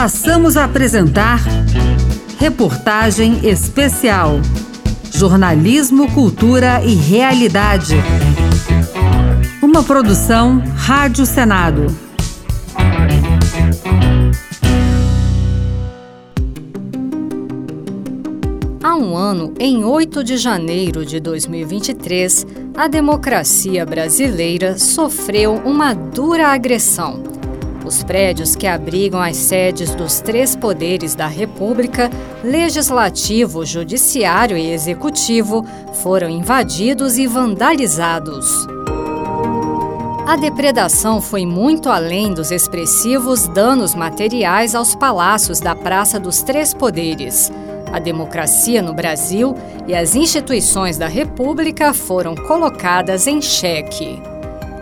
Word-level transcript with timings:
Passamos 0.00 0.56
a 0.56 0.64
apresentar 0.64 1.40
Reportagem 2.38 3.46
Especial. 3.46 4.40
Jornalismo, 5.12 6.10
Cultura 6.14 6.82
e 6.82 6.94
Realidade. 6.94 7.96
Uma 9.60 9.82
produção 9.82 10.62
Rádio 10.74 11.26
Senado. 11.26 11.94
Há 18.82 18.96
um 18.96 19.14
ano, 19.14 19.52
em 19.60 19.84
8 19.84 20.24
de 20.24 20.38
janeiro 20.38 21.04
de 21.04 21.20
2023, 21.20 22.46
a 22.74 22.88
democracia 22.88 23.84
brasileira 23.84 24.78
sofreu 24.78 25.56
uma 25.56 25.92
dura 25.92 26.48
agressão. 26.48 27.29
Os 27.90 28.04
prédios 28.04 28.54
que 28.54 28.68
abrigam 28.68 29.20
as 29.20 29.36
sedes 29.36 29.92
dos 29.96 30.20
três 30.20 30.54
poderes 30.54 31.16
da 31.16 31.26
República, 31.26 32.08
Legislativo, 32.44 33.66
Judiciário 33.66 34.56
e 34.56 34.70
Executivo, 34.70 35.66
foram 35.94 36.30
invadidos 36.30 37.18
e 37.18 37.26
vandalizados. 37.26 38.64
A 40.24 40.36
depredação 40.36 41.20
foi 41.20 41.44
muito 41.44 41.88
além 41.88 42.32
dos 42.32 42.52
expressivos 42.52 43.48
danos 43.48 43.92
materiais 43.92 44.76
aos 44.76 44.94
palácios 44.94 45.58
da 45.58 45.74
Praça 45.74 46.20
dos 46.20 46.42
Três 46.42 46.72
Poderes. 46.72 47.50
A 47.92 47.98
democracia 47.98 48.80
no 48.80 48.94
Brasil 48.94 49.56
e 49.88 49.96
as 49.96 50.14
instituições 50.14 50.96
da 50.96 51.08
República 51.08 51.92
foram 51.92 52.36
colocadas 52.36 53.26
em 53.26 53.42
xeque. 53.42 54.22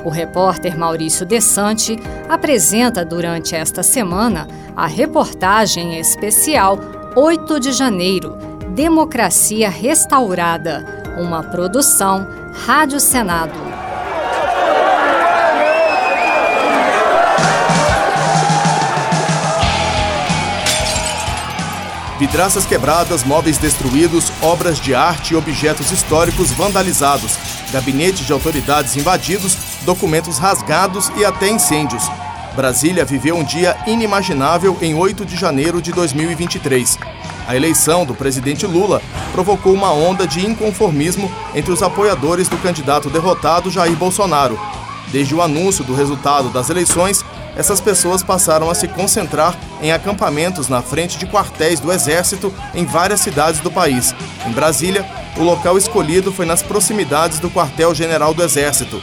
O 0.05 0.11
repórter 0.11 0.79
Maurício 0.79 1.27
Desante 1.27 1.99
apresenta 2.29 3.05
durante 3.05 3.55
esta 3.55 3.83
semana 3.83 4.47
a 4.77 4.87
reportagem 4.87 5.99
especial 5.99 6.79
8 7.17 7.59
de 7.59 7.73
janeiro 7.73 8.37
Democracia 8.75 9.69
Restaurada, 9.69 10.85
uma 11.19 11.43
produção 11.43 12.27
Rádio 12.67 13.01
Senado. 13.01 13.69
Vidraças 22.19 22.67
quebradas, 22.67 23.23
móveis 23.23 23.59
destruídos, 23.59 24.33
obras 24.43 24.81
de 24.81 24.93
arte 24.93 25.35
e 25.35 25.37
objetos 25.37 25.93
históricos 25.93 26.51
vandalizados, 26.51 27.39
gabinetes 27.73 28.27
de 28.27 28.33
autoridades 28.33 28.97
invadidos, 28.97 29.57
documentos 29.83 30.39
rasgados 30.39 31.11
e 31.17 31.25
até 31.25 31.49
incêndios. 31.49 32.03
Brasília 32.55 33.05
viveu 33.05 33.37
um 33.37 33.45
dia 33.45 33.77
inimaginável 33.87 34.77
em 34.83 34.95
8 34.95 35.25
de 35.25 35.37
janeiro 35.37 35.81
de 35.81 35.93
2023. 35.93 36.99
A 37.47 37.55
eleição 37.55 38.05
do 38.05 38.15
presidente 38.15 38.67
Lula 38.67 39.01
provocou 39.33 39.73
uma 39.73 39.93
onda 39.93 40.27
de 40.27 40.45
inconformismo 40.45 41.31
entre 41.55 41.73
os 41.73 41.83
apoiadores 41.83 42.49
do 42.49 42.59
candidato 42.59 43.09
derrotado 43.09 43.71
Jair 43.71 43.97
Bolsonaro. 43.97 44.59
Desde 45.13 45.35
o 45.35 45.41
anúncio 45.41 45.85
do 45.85 45.95
resultado 45.95 46.51
das 46.51 46.69
eleições, 46.69 47.25
essas 47.57 47.81
pessoas 47.81 48.23
passaram 48.23 48.69
a 48.69 48.75
se 48.75 48.87
concentrar 48.89 49.57
em 49.81 49.91
acampamentos 49.91 50.69
na 50.69 50.83
frente 50.83 51.19
de 51.19 51.27
quartéis 51.27 51.81
do 51.81 51.93
Exército 51.93 52.53
em 52.75 52.85
várias 52.85 53.21
cidades 53.21 53.61
do 53.61 53.71
país. 53.71 54.15
Em 54.47 54.53
Brasília, 54.53 55.05
o 55.37 55.43
local 55.43 55.79
escolhido 55.79 56.33
foi 56.33 56.45
nas 56.45 56.63
proximidades 56.63 57.41
do 57.41 57.51
quartel-general 57.51 58.35
do 58.35 58.43
Exército. 58.43 59.01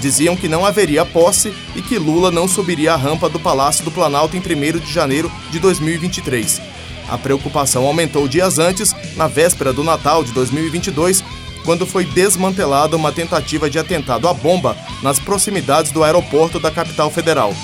Diziam 0.00 0.36
que 0.36 0.48
não 0.48 0.64
haveria 0.64 1.04
posse 1.04 1.52
e 1.74 1.82
que 1.82 1.98
Lula 1.98 2.30
não 2.30 2.46
subiria 2.46 2.94
a 2.94 2.96
rampa 2.96 3.28
do 3.28 3.40
Palácio 3.40 3.84
do 3.84 3.90
Planalto 3.90 4.36
em 4.36 4.40
1 4.40 4.78
de 4.78 4.92
janeiro 4.92 5.30
de 5.50 5.58
2023. 5.58 6.60
A 7.08 7.16
preocupação 7.16 7.86
aumentou 7.86 8.26
dias 8.28 8.58
antes, 8.58 8.94
na 9.16 9.26
véspera 9.26 9.72
do 9.72 9.84
Natal 9.84 10.24
de 10.24 10.32
2022, 10.32 11.24
quando 11.64 11.86
foi 11.86 12.04
desmantelada 12.04 12.96
uma 12.96 13.12
tentativa 13.12 13.70
de 13.70 13.78
atentado 13.78 14.28
à 14.28 14.34
bomba 14.34 14.76
nas 15.02 15.18
proximidades 15.18 15.90
do 15.92 16.04
aeroporto 16.04 16.60
da 16.60 16.70
capital 16.70 17.10
federal 17.10 17.54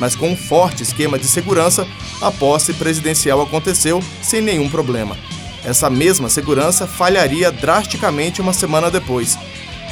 mas 0.00 0.16
com 0.16 0.30
um 0.30 0.36
forte 0.36 0.82
esquema 0.82 1.18
de 1.18 1.26
segurança, 1.26 1.86
a 2.22 2.30
posse 2.30 2.72
presidencial 2.72 3.42
aconteceu 3.42 4.02
sem 4.22 4.40
nenhum 4.40 4.68
problema. 4.68 5.16
Essa 5.62 5.90
mesma 5.90 6.30
segurança 6.30 6.86
falharia 6.86 7.52
drasticamente 7.52 8.40
uma 8.40 8.54
semana 8.54 8.90
depois. 8.90 9.38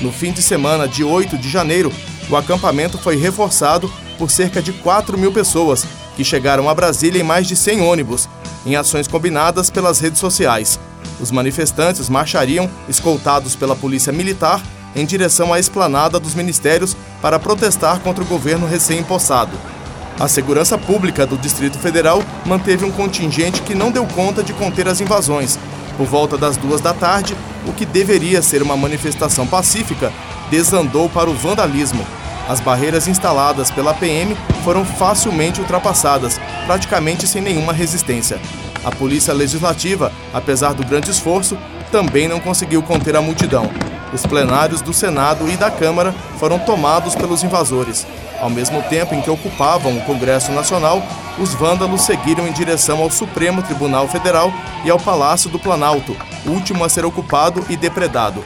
No 0.01 0.13
fim 0.13 0.31
de 0.33 0.41
semana 0.43 0.87
de 0.87 1.03
8 1.03 1.37
de 1.37 1.49
janeiro, 1.49 1.93
o 2.31 2.37
acampamento 2.37 2.97
foi 2.99 3.17
reforçado 3.17 3.93
por 4.17 4.31
cerca 4.31 4.63
de 4.63 4.73
4 4.73 5.19
mil 5.19 5.33
pessoas, 5.33 5.85
que 6.17 6.25
chegaram 6.25 6.69
a 6.69 6.75
Brasília 6.75 7.21
em 7.21 7.25
mais 7.25 7.47
de 7.47 7.57
100 7.57 7.81
ônibus, 7.81 8.29
em 8.65 8.77
ações 8.77 9.09
combinadas 9.09 9.71
pelas 9.71 9.99
redes 9.99 10.21
sociais. 10.21 10.79
Os 11.21 11.33
manifestantes 11.33 12.09
marchariam, 12.09 12.71
escoltados 12.89 13.57
pela 13.57 13.75
Polícia 13.75 14.13
Militar, 14.13 14.63
em 14.95 15.05
direção 15.05 15.53
à 15.53 15.59
esplanada 15.59 16.21
dos 16.21 16.35
ministérios 16.35 16.97
para 17.21 17.39
protestar 17.39 18.01
contra 18.01 18.23
o 18.23 18.27
governo 18.27 18.67
recém-impossado. 18.67 19.57
A 20.19 20.27
Segurança 20.27 20.77
Pública 20.77 21.27
do 21.27 21.37
Distrito 21.37 21.79
Federal 21.79 22.23
manteve 22.45 22.85
um 22.85 22.91
contingente 22.91 23.63
que 23.63 23.75
não 23.75 23.91
deu 23.91 24.05
conta 24.07 24.43
de 24.43 24.53
conter 24.53 24.89
as 24.89 25.01
invasões. 25.01 25.59
Por 25.99 26.07
volta 26.07 26.39
das 26.39 26.57
duas 26.57 26.81
da 26.81 26.95
tarde, 26.95 27.37
o 27.67 27.73
que 27.73 27.85
deveria 27.85 28.41
ser 28.41 28.63
uma 28.63 28.77
manifestação 28.77 29.45
pacífica 29.45 30.13
desandou 30.49 31.09
para 31.09 31.29
o 31.29 31.35
vandalismo. 31.35 32.07
As 32.49 32.61
barreiras 32.61 33.09
instaladas 33.09 33.69
pela 33.73 33.93
PM 33.93 34.37
foram 34.63 34.85
facilmente 34.85 35.61
ultrapassadas, 35.61 36.41
praticamente 36.67 37.27
sem 37.27 37.43
nenhuma 37.43 37.73
resistência. 37.73 38.41
A 38.85 38.93
Polícia 38.93 39.35
Legislativa, 39.35 40.13
apesar 40.33 40.73
do 40.73 40.87
grande 40.87 41.11
esforço, 41.11 41.59
também 41.91 42.29
não 42.29 42.39
conseguiu 42.39 42.81
conter 42.81 43.17
a 43.17 43.21
multidão. 43.21 43.69
Os 44.13 44.25
plenários 44.25 44.81
do 44.81 44.93
Senado 44.93 45.51
e 45.51 45.57
da 45.57 45.69
Câmara 45.69 46.15
foram 46.39 46.61
tomados 46.61 47.17
pelos 47.17 47.43
invasores. 47.43 48.07
Ao 48.41 48.49
mesmo 48.49 48.81
tempo 48.83 49.15
em 49.15 49.21
que 49.21 49.31
ocupavam 49.31 49.97
o 49.97 50.03
Congresso 50.03 50.53
Nacional, 50.53 51.03
os 51.39 51.55
vândalos 51.55 52.03
seguiram 52.03 52.47
em 52.47 52.53
direção 52.53 53.03
ao 53.03 53.11
Supremo 53.11 53.63
Tribunal 53.63 54.07
Federal 54.09 54.53
e 54.85 54.91
ao 54.91 54.99
Palácio 54.99 55.51
do 55.51 55.59
Planalto, 55.59 56.17
último 56.47 56.85
a 56.85 56.89
ser 56.89 57.05
ocupado 57.05 57.65
e 57.69 57.77
depredado. 57.77 58.45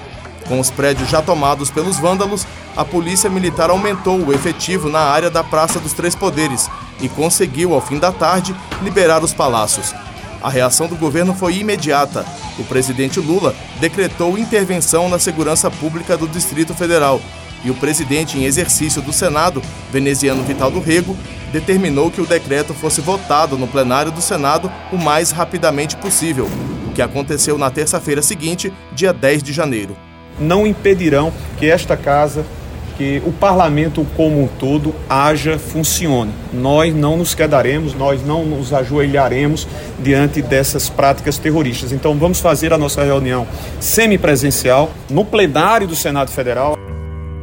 Com 0.48 0.58
os 0.58 0.70
prédios 0.70 1.08
já 1.08 1.20
tomados 1.20 1.70
pelos 1.70 1.98
vândalos, 1.98 2.46
a 2.76 2.84
Polícia 2.84 3.28
Militar 3.28 3.70
aumentou 3.70 4.18
o 4.18 4.32
efetivo 4.32 4.88
na 4.88 5.00
área 5.00 5.30
da 5.30 5.44
Praça 5.44 5.78
dos 5.78 5.92
Três 5.92 6.14
Poderes 6.14 6.70
e 7.00 7.08
conseguiu, 7.08 7.74
ao 7.74 7.80
fim 7.80 7.98
da 7.98 8.10
tarde, 8.10 8.54
liberar 8.82 9.22
os 9.22 9.34
palácios. 9.34 9.94
A 10.42 10.48
reação 10.48 10.88
do 10.88 10.96
governo 10.96 11.34
foi 11.34 11.58
imediata. 11.58 12.24
O 12.58 12.64
presidente 12.64 13.20
Lula 13.20 13.54
decretou 13.78 14.36
intervenção 14.36 15.08
na 15.08 15.18
segurança 15.18 15.70
pública 15.70 16.16
do 16.16 16.26
Distrito 16.26 16.74
Federal 16.74 17.20
e 17.64 17.70
o 17.70 17.74
presidente 17.74 18.38
em 18.38 18.44
exercício 18.44 19.00
do 19.02 19.12
Senado, 19.12 19.62
veneziano 19.90 20.42
Vital 20.42 20.70
do 20.70 20.80
Rego, 20.80 21.16
determinou 21.52 22.10
que 22.10 22.20
o 22.20 22.26
decreto 22.26 22.72
fosse 22.74 23.00
votado 23.00 23.58
no 23.58 23.68
plenário 23.68 24.10
do 24.10 24.22
Senado 24.22 24.72
o 24.90 24.96
mais 24.96 25.30
rapidamente 25.30 25.96
possível, 25.96 26.48
o 26.88 26.92
que 26.92 27.02
aconteceu 27.02 27.58
na 27.58 27.70
terça-feira 27.70 28.22
seguinte, 28.22 28.72
dia 28.92 29.12
10 29.12 29.42
de 29.42 29.52
janeiro. 29.52 29.96
Não 30.40 30.66
impedirão 30.66 31.32
que 31.58 31.70
esta 31.70 31.96
casa 31.96 32.44
que 32.96 33.22
o 33.24 33.32
parlamento 33.32 34.06
como 34.16 34.42
um 34.42 34.46
todo 34.46 34.94
haja, 35.08 35.58
funcione. 35.58 36.32
Nós 36.52 36.94
não 36.94 37.16
nos 37.16 37.34
quedaremos, 37.34 37.94
nós 37.94 38.24
não 38.24 38.44
nos 38.44 38.72
ajoelharemos 38.72 39.66
diante 39.98 40.42
dessas 40.42 40.88
práticas 40.88 41.38
terroristas. 41.38 41.92
Então 41.92 42.14
vamos 42.18 42.40
fazer 42.40 42.72
a 42.72 42.78
nossa 42.78 43.02
reunião 43.02 43.46
semipresencial 43.80 44.90
no 45.10 45.24
plenário 45.24 45.86
do 45.86 45.96
Senado 45.96 46.30
Federal. 46.30 46.81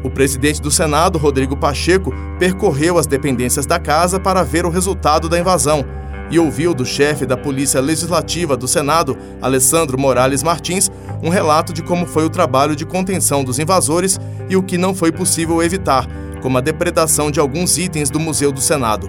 O 0.09 0.11
presidente 0.11 0.59
do 0.59 0.71
Senado, 0.71 1.19
Rodrigo 1.19 1.55
Pacheco, 1.55 2.11
percorreu 2.39 2.97
as 2.97 3.05
dependências 3.05 3.67
da 3.67 3.77
casa 3.77 4.19
para 4.19 4.41
ver 4.41 4.65
o 4.65 4.69
resultado 4.69 5.29
da 5.29 5.37
invasão 5.37 5.85
e 6.31 6.39
ouviu 6.39 6.73
do 6.73 6.83
chefe 6.83 7.27
da 7.27 7.37
Polícia 7.37 7.79
Legislativa 7.79 8.57
do 8.57 8.67
Senado, 8.67 9.15
Alessandro 9.39 9.99
Morales 9.99 10.41
Martins, 10.41 10.89
um 11.21 11.29
relato 11.29 11.71
de 11.71 11.83
como 11.83 12.07
foi 12.07 12.25
o 12.25 12.29
trabalho 12.29 12.75
de 12.75 12.87
contenção 12.87 13.43
dos 13.43 13.59
invasores 13.59 14.19
e 14.49 14.57
o 14.57 14.63
que 14.63 14.79
não 14.79 14.95
foi 14.95 15.11
possível 15.11 15.61
evitar, 15.61 16.07
como 16.41 16.57
a 16.57 16.61
depredação 16.61 17.29
de 17.29 17.39
alguns 17.39 17.77
itens 17.77 18.09
do 18.09 18.19
Museu 18.19 18.51
do 18.51 18.59
Senado. 18.59 19.07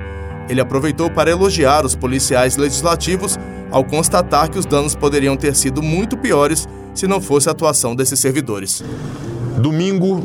Ele 0.51 0.61
aproveitou 0.61 1.09
para 1.11 1.31
elogiar 1.31 1.87
os 1.87 1.97
policiais 1.97 2.59
legislativos 2.59 3.39
ao 3.71 3.83
constatar 3.85 4.51
que 4.51 4.59
os 4.59 4.67
danos 4.67 4.95
poderiam 4.95 5.35
ter 5.35 5.57
sido 5.57 5.81
muito 5.81 6.19
piores 6.19 6.69
se 6.93 7.07
não 7.07 7.23
fosse 7.23 7.49
a 7.49 7.53
atuação 7.53 7.97
desses 7.97 8.21
servidores. 8.21 8.85
Domingo, 9.61 10.23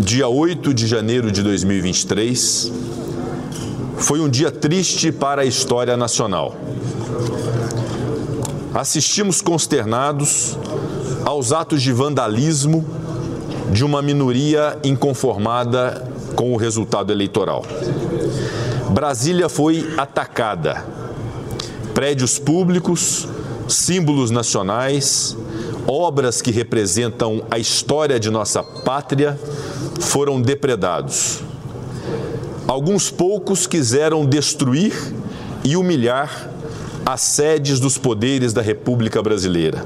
dia 0.00 0.28
8 0.28 0.74
de 0.74 0.86
janeiro 0.86 1.32
de 1.32 1.42
2023, 1.42 2.70
foi 3.96 4.20
um 4.20 4.28
dia 4.28 4.50
triste 4.50 5.10
para 5.10 5.42
a 5.42 5.44
história 5.44 5.96
nacional. 5.96 6.54
Assistimos 8.74 9.40
consternados 9.40 10.56
aos 11.24 11.50
atos 11.50 11.80
de 11.80 11.92
vandalismo 11.92 12.84
de 13.72 13.84
uma 13.84 14.02
minoria 14.02 14.78
inconformada 14.84 16.06
com 16.34 16.52
o 16.52 16.56
resultado 16.56 17.10
eleitoral. 17.10 17.64
Brasília 18.90 19.48
foi 19.48 19.94
atacada 19.96 20.84
prédios 21.94 22.38
públicos, 22.38 23.26
símbolos 23.66 24.30
nacionais, 24.30 25.34
obras 25.86 26.42
que 26.42 26.50
representam 26.50 27.42
a 27.50 27.58
história 27.58 28.20
de 28.20 28.30
nossa 28.30 28.62
pátria 28.62 29.38
foram 30.00 30.40
depredados. 30.40 31.40
Alguns 32.66 33.10
poucos 33.10 33.66
quiseram 33.66 34.24
destruir 34.26 34.92
e 35.62 35.76
humilhar 35.76 36.50
as 37.04 37.20
sedes 37.20 37.78
dos 37.78 37.96
poderes 37.96 38.52
da 38.52 38.60
República 38.60 39.22
Brasileira. 39.22 39.84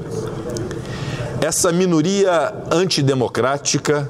Essa 1.39 1.71
minoria 1.71 2.53
antidemocrática 2.71 4.09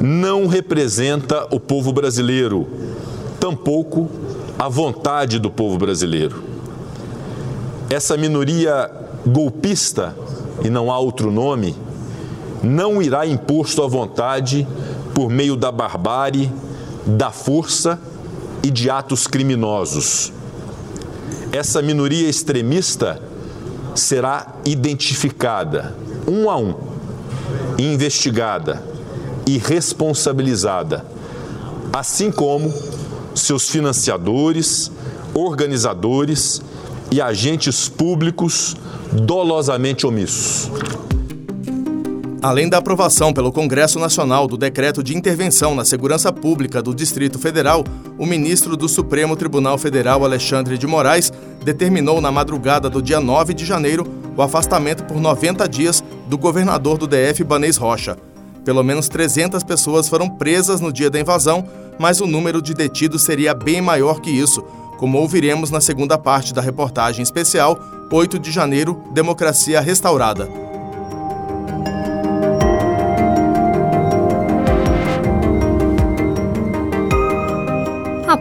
não 0.00 0.46
representa 0.46 1.46
o 1.50 1.60
povo 1.60 1.92
brasileiro, 1.92 2.66
tampouco 3.38 4.10
a 4.58 4.68
vontade 4.68 5.38
do 5.38 5.50
povo 5.50 5.78
brasileiro. 5.78 6.42
Essa 7.88 8.16
minoria 8.16 8.90
golpista, 9.26 10.14
e 10.64 10.70
não 10.70 10.90
há 10.90 10.98
outro 10.98 11.30
nome, 11.30 11.76
não 12.62 13.02
irá 13.02 13.26
impor 13.26 13.68
sua 13.68 13.88
vontade 13.88 14.66
por 15.14 15.30
meio 15.30 15.56
da 15.56 15.70
barbárie, 15.70 16.50
da 17.06 17.30
força 17.30 17.98
e 18.62 18.70
de 18.70 18.88
atos 18.88 19.26
criminosos. 19.26 20.32
Essa 21.52 21.82
minoria 21.82 22.28
extremista 22.28 23.20
será 23.94 24.54
identificada 24.64 25.94
um 26.26 26.48
a 26.48 26.56
um, 26.56 26.74
investigada 27.78 28.82
e 29.46 29.58
responsabilizada, 29.58 31.04
assim 31.92 32.30
como 32.30 32.72
seus 33.34 33.68
financiadores, 33.68 34.90
organizadores 35.34 36.62
e 37.10 37.20
agentes 37.20 37.88
públicos 37.88 38.76
dolosamente 39.12 40.06
omissos. 40.06 40.70
Além 42.42 42.68
da 42.68 42.78
aprovação 42.78 43.32
pelo 43.32 43.52
Congresso 43.52 44.00
Nacional 44.00 44.48
do 44.48 44.56
decreto 44.56 45.00
de 45.00 45.16
intervenção 45.16 45.76
na 45.76 45.84
segurança 45.84 46.32
pública 46.32 46.82
do 46.82 46.92
Distrito 46.92 47.38
Federal, 47.38 47.84
o 48.18 48.26
ministro 48.26 48.76
do 48.76 48.88
Supremo 48.88 49.36
Tribunal 49.36 49.78
Federal, 49.78 50.24
Alexandre 50.24 50.76
de 50.76 50.84
Moraes, 50.84 51.32
determinou 51.64 52.20
na 52.20 52.32
madrugada 52.32 52.90
do 52.90 53.00
dia 53.00 53.20
9 53.20 53.54
de 53.54 53.64
janeiro 53.64 54.04
o 54.36 54.42
afastamento 54.42 55.04
por 55.04 55.20
90 55.20 55.68
dias 55.68 56.02
do 56.26 56.36
governador 56.36 56.98
do 56.98 57.06
DF, 57.06 57.44
Banês 57.44 57.76
Rocha. 57.76 58.16
Pelo 58.64 58.82
menos 58.82 59.08
300 59.08 59.62
pessoas 59.62 60.08
foram 60.08 60.28
presas 60.28 60.80
no 60.80 60.92
dia 60.92 61.08
da 61.08 61.20
invasão, 61.20 61.64
mas 61.96 62.20
o 62.20 62.26
número 62.26 62.60
de 62.60 62.74
detidos 62.74 63.22
seria 63.22 63.54
bem 63.54 63.80
maior 63.80 64.20
que 64.20 64.30
isso, 64.30 64.64
como 64.98 65.16
ouviremos 65.18 65.70
na 65.70 65.80
segunda 65.80 66.18
parte 66.18 66.52
da 66.52 66.60
reportagem 66.60 67.22
especial 67.22 67.78
8 68.10 68.36
de 68.40 68.50
janeiro 68.50 69.00
Democracia 69.12 69.80
Restaurada. 69.80 70.71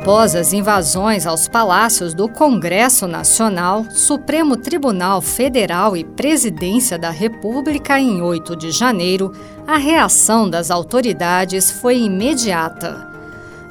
Após 0.01 0.35
as 0.35 0.51
invasões 0.51 1.27
aos 1.27 1.47
palácios 1.47 2.15
do 2.15 2.27
Congresso 2.27 3.07
Nacional, 3.07 3.85
Supremo 3.91 4.57
Tribunal 4.57 5.21
Federal 5.21 5.95
e 5.95 6.03
Presidência 6.03 6.97
da 6.97 7.11
República 7.11 7.99
em 7.99 8.19
8 8.19 8.55
de 8.55 8.71
janeiro, 8.71 9.31
a 9.67 9.77
reação 9.77 10.49
das 10.49 10.71
autoridades 10.71 11.69
foi 11.69 11.99
imediata. 11.99 13.11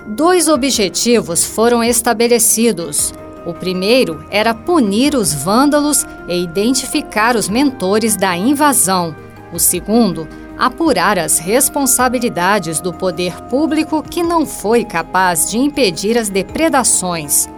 Dois 0.06 0.46
objetivos 0.46 1.44
foram 1.44 1.82
estabelecidos. 1.82 3.12
O 3.44 3.52
primeiro 3.52 4.24
era 4.30 4.54
punir 4.54 5.16
os 5.16 5.34
vândalos 5.34 6.06
e 6.28 6.40
identificar 6.40 7.34
os 7.34 7.48
mentores 7.48 8.14
da 8.14 8.36
invasão. 8.36 9.16
O 9.52 9.58
segundo, 9.58 10.28
apurar 10.60 11.18
as 11.18 11.38
responsabilidades 11.38 12.82
do 12.82 12.92
poder 12.92 13.32
público 13.44 14.02
que 14.02 14.22
não 14.22 14.44
foi 14.44 14.84
capaz 14.84 15.50
de 15.50 15.56
impedir 15.56 16.18
as 16.18 16.28
depredações. 16.28 17.48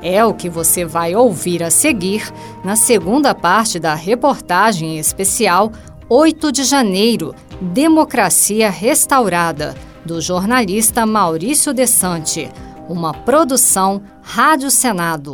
É 0.00 0.24
o 0.24 0.32
que 0.32 0.48
você 0.48 0.84
vai 0.84 1.16
ouvir 1.16 1.60
a 1.64 1.70
seguir 1.70 2.32
na 2.64 2.76
segunda 2.76 3.34
parte 3.34 3.80
da 3.80 3.94
reportagem 3.94 4.96
especial 4.96 5.72
8 6.08 6.52
de 6.52 6.62
janeiro 6.62 7.34
Democracia 7.60 8.70
Restaurada, 8.70 9.74
do 10.04 10.20
jornalista 10.20 11.04
Maurício 11.04 11.74
Desante, 11.74 12.48
uma 12.88 13.12
produção 13.12 14.02
Rádio 14.22 14.70
Senado. 14.70 15.32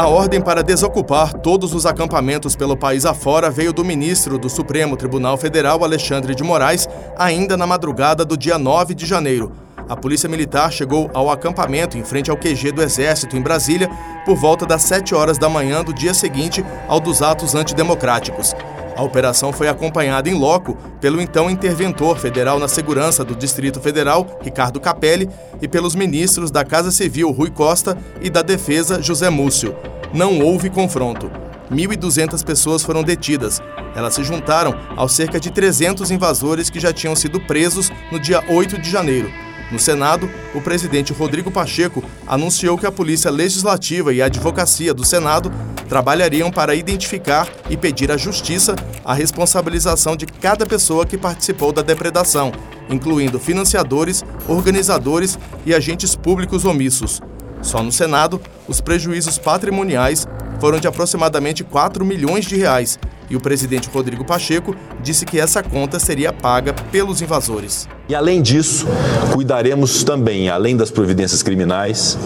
A 0.00 0.08
ordem 0.08 0.40
para 0.40 0.62
desocupar 0.62 1.34
todos 1.34 1.74
os 1.74 1.84
acampamentos 1.84 2.56
pelo 2.56 2.74
país 2.74 3.04
afora 3.04 3.50
veio 3.50 3.70
do 3.70 3.84
ministro 3.84 4.38
do 4.38 4.48
Supremo 4.48 4.96
Tribunal 4.96 5.36
Federal, 5.36 5.84
Alexandre 5.84 6.34
de 6.34 6.42
Moraes, 6.42 6.88
ainda 7.18 7.54
na 7.54 7.66
madrugada 7.66 8.24
do 8.24 8.34
dia 8.34 8.56
9 8.56 8.94
de 8.94 9.04
janeiro. 9.04 9.52
A 9.86 9.94
Polícia 9.94 10.26
Militar 10.26 10.72
chegou 10.72 11.10
ao 11.12 11.30
acampamento 11.30 11.98
em 11.98 12.02
frente 12.02 12.30
ao 12.30 12.36
QG 12.38 12.72
do 12.72 12.82
Exército, 12.82 13.36
em 13.36 13.42
Brasília, 13.42 13.90
por 14.24 14.36
volta 14.36 14.64
das 14.64 14.84
7 14.84 15.14
horas 15.14 15.36
da 15.36 15.50
manhã 15.50 15.84
do 15.84 15.92
dia 15.92 16.14
seguinte 16.14 16.64
ao 16.88 16.98
dos 16.98 17.20
atos 17.20 17.54
antidemocráticos. 17.54 18.54
A 19.00 19.02
operação 19.02 19.50
foi 19.50 19.66
acompanhada 19.66 20.28
em 20.28 20.34
loco 20.34 20.76
pelo 21.00 21.22
então 21.22 21.48
interventor 21.48 22.18
federal 22.18 22.58
na 22.58 22.68
segurança 22.68 23.24
do 23.24 23.34
Distrito 23.34 23.80
Federal, 23.80 24.38
Ricardo 24.42 24.78
Capelli, 24.78 25.26
e 25.58 25.66
pelos 25.66 25.94
ministros 25.94 26.50
da 26.50 26.66
Casa 26.66 26.90
Civil, 26.90 27.30
Rui 27.30 27.50
Costa, 27.50 27.96
e 28.20 28.28
da 28.28 28.42
Defesa, 28.42 29.00
José 29.00 29.30
Múcio. 29.30 29.74
Não 30.12 30.40
houve 30.40 30.68
confronto. 30.68 31.30
1.200 31.72 32.44
pessoas 32.44 32.82
foram 32.82 33.02
detidas. 33.02 33.58
Elas 33.96 34.12
se 34.12 34.22
juntaram 34.22 34.78
aos 34.94 35.14
cerca 35.14 35.40
de 35.40 35.50
300 35.50 36.10
invasores 36.10 36.68
que 36.68 36.78
já 36.78 36.92
tinham 36.92 37.16
sido 37.16 37.40
presos 37.40 37.90
no 38.12 38.20
dia 38.20 38.44
8 38.50 38.78
de 38.78 38.90
janeiro. 38.90 39.32
No 39.70 39.78
Senado, 39.78 40.28
o 40.52 40.60
presidente 40.60 41.12
Rodrigo 41.12 41.50
Pacheco 41.50 42.02
anunciou 42.26 42.76
que 42.76 42.86
a 42.86 42.92
Polícia 42.92 43.30
Legislativa 43.30 44.12
e 44.12 44.20
a 44.20 44.26
Advocacia 44.26 44.92
do 44.92 45.04
Senado 45.04 45.52
trabalhariam 45.88 46.50
para 46.50 46.74
identificar 46.74 47.48
e 47.68 47.76
pedir 47.76 48.10
à 48.10 48.16
Justiça 48.16 48.74
a 49.04 49.14
responsabilização 49.14 50.16
de 50.16 50.26
cada 50.26 50.66
pessoa 50.66 51.06
que 51.06 51.16
participou 51.16 51.72
da 51.72 51.82
depredação, 51.82 52.52
incluindo 52.88 53.38
financiadores, 53.38 54.24
organizadores 54.48 55.38
e 55.64 55.72
agentes 55.72 56.16
públicos 56.16 56.64
omissos. 56.64 57.20
Só 57.62 57.82
no 57.82 57.92
Senado, 57.92 58.40
os 58.66 58.80
prejuízos 58.80 59.38
patrimoniais 59.38 60.26
foram 60.60 60.78
de 60.78 60.86
aproximadamente 60.86 61.64
4 61.64 62.04
milhões 62.04 62.44
de 62.44 62.56
reais 62.56 62.98
e 63.30 63.36
o 63.36 63.40
presidente 63.40 63.88
Rodrigo 63.88 64.24
Pacheco 64.24 64.74
disse 65.00 65.24
que 65.24 65.38
essa 65.38 65.62
conta 65.62 66.00
seria 66.00 66.32
paga 66.32 66.74
pelos 66.90 67.22
invasores. 67.22 67.88
E 68.08 68.14
além 68.14 68.42
disso, 68.42 68.88
cuidaremos 69.32 70.02
também, 70.02 70.48
além 70.48 70.76
das 70.76 70.90
providências 70.90 71.44
criminais, 71.44 72.18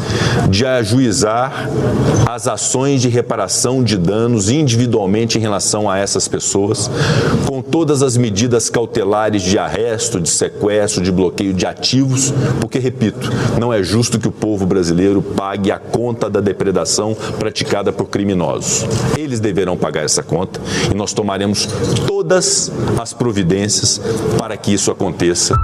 de 0.49 0.64
ajuizar 0.64 1.69
as 2.26 2.49
ações 2.49 3.03
de 3.03 3.11
reparação 3.11 3.85
de 3.85 3.99
danos 3.99 4.49
individualmente 4.49 5.37
em 5.37 5.43
relação 5.43 5.91
a 5.91 5.99
essas 5.99 6.26
pessoas, 6.26 6.91
com 7.47 7.61
todas 7.61 8.03
as 8.03 8.17
medidas 8.17 8.71
cautelares 8.71 9.43
de 9.43 9.59
arresto, 9.59 10.19
de 10.19 10.31
sequestro, 10.31 11.03
de 11.03 11.12
bloqueio 11.12 11.53
de 11.53 11.67
ativos, 11.67 12.33
porque, 12.62 12.79
repito, 12.79 13.31
não 13.61 13.71
é 13.71 13.83
justo 13.83 14.19
que 14.19 14.26
o 14.26 14.33
povo 14.33 14.64
brasileiro 14.64 15.21
pague 15.21 15.71
a 15.71 15.79
conta 15.79 16.31
da 16.31 16.41
depredação 16.41 17.14
praticada 17.38 17.93
por 17.93 18.09
criminosos. 18.25 18.87
Eles 19.19 19.38
deverão 19.38 19.76
pagar 19.76 20.02
essa 20.02 20.23
conta 20.23 20.59
e 20.90 20.95
nós 20.95 21.12
tomaremos 21.12 21.69
todas 22.07 22.73
as 22.99 23.12
providências 23.12 24.00
para 24.38 24.57
que 24.57 24.73
isso 24.73 24.90
aconteça. 24.90 25.54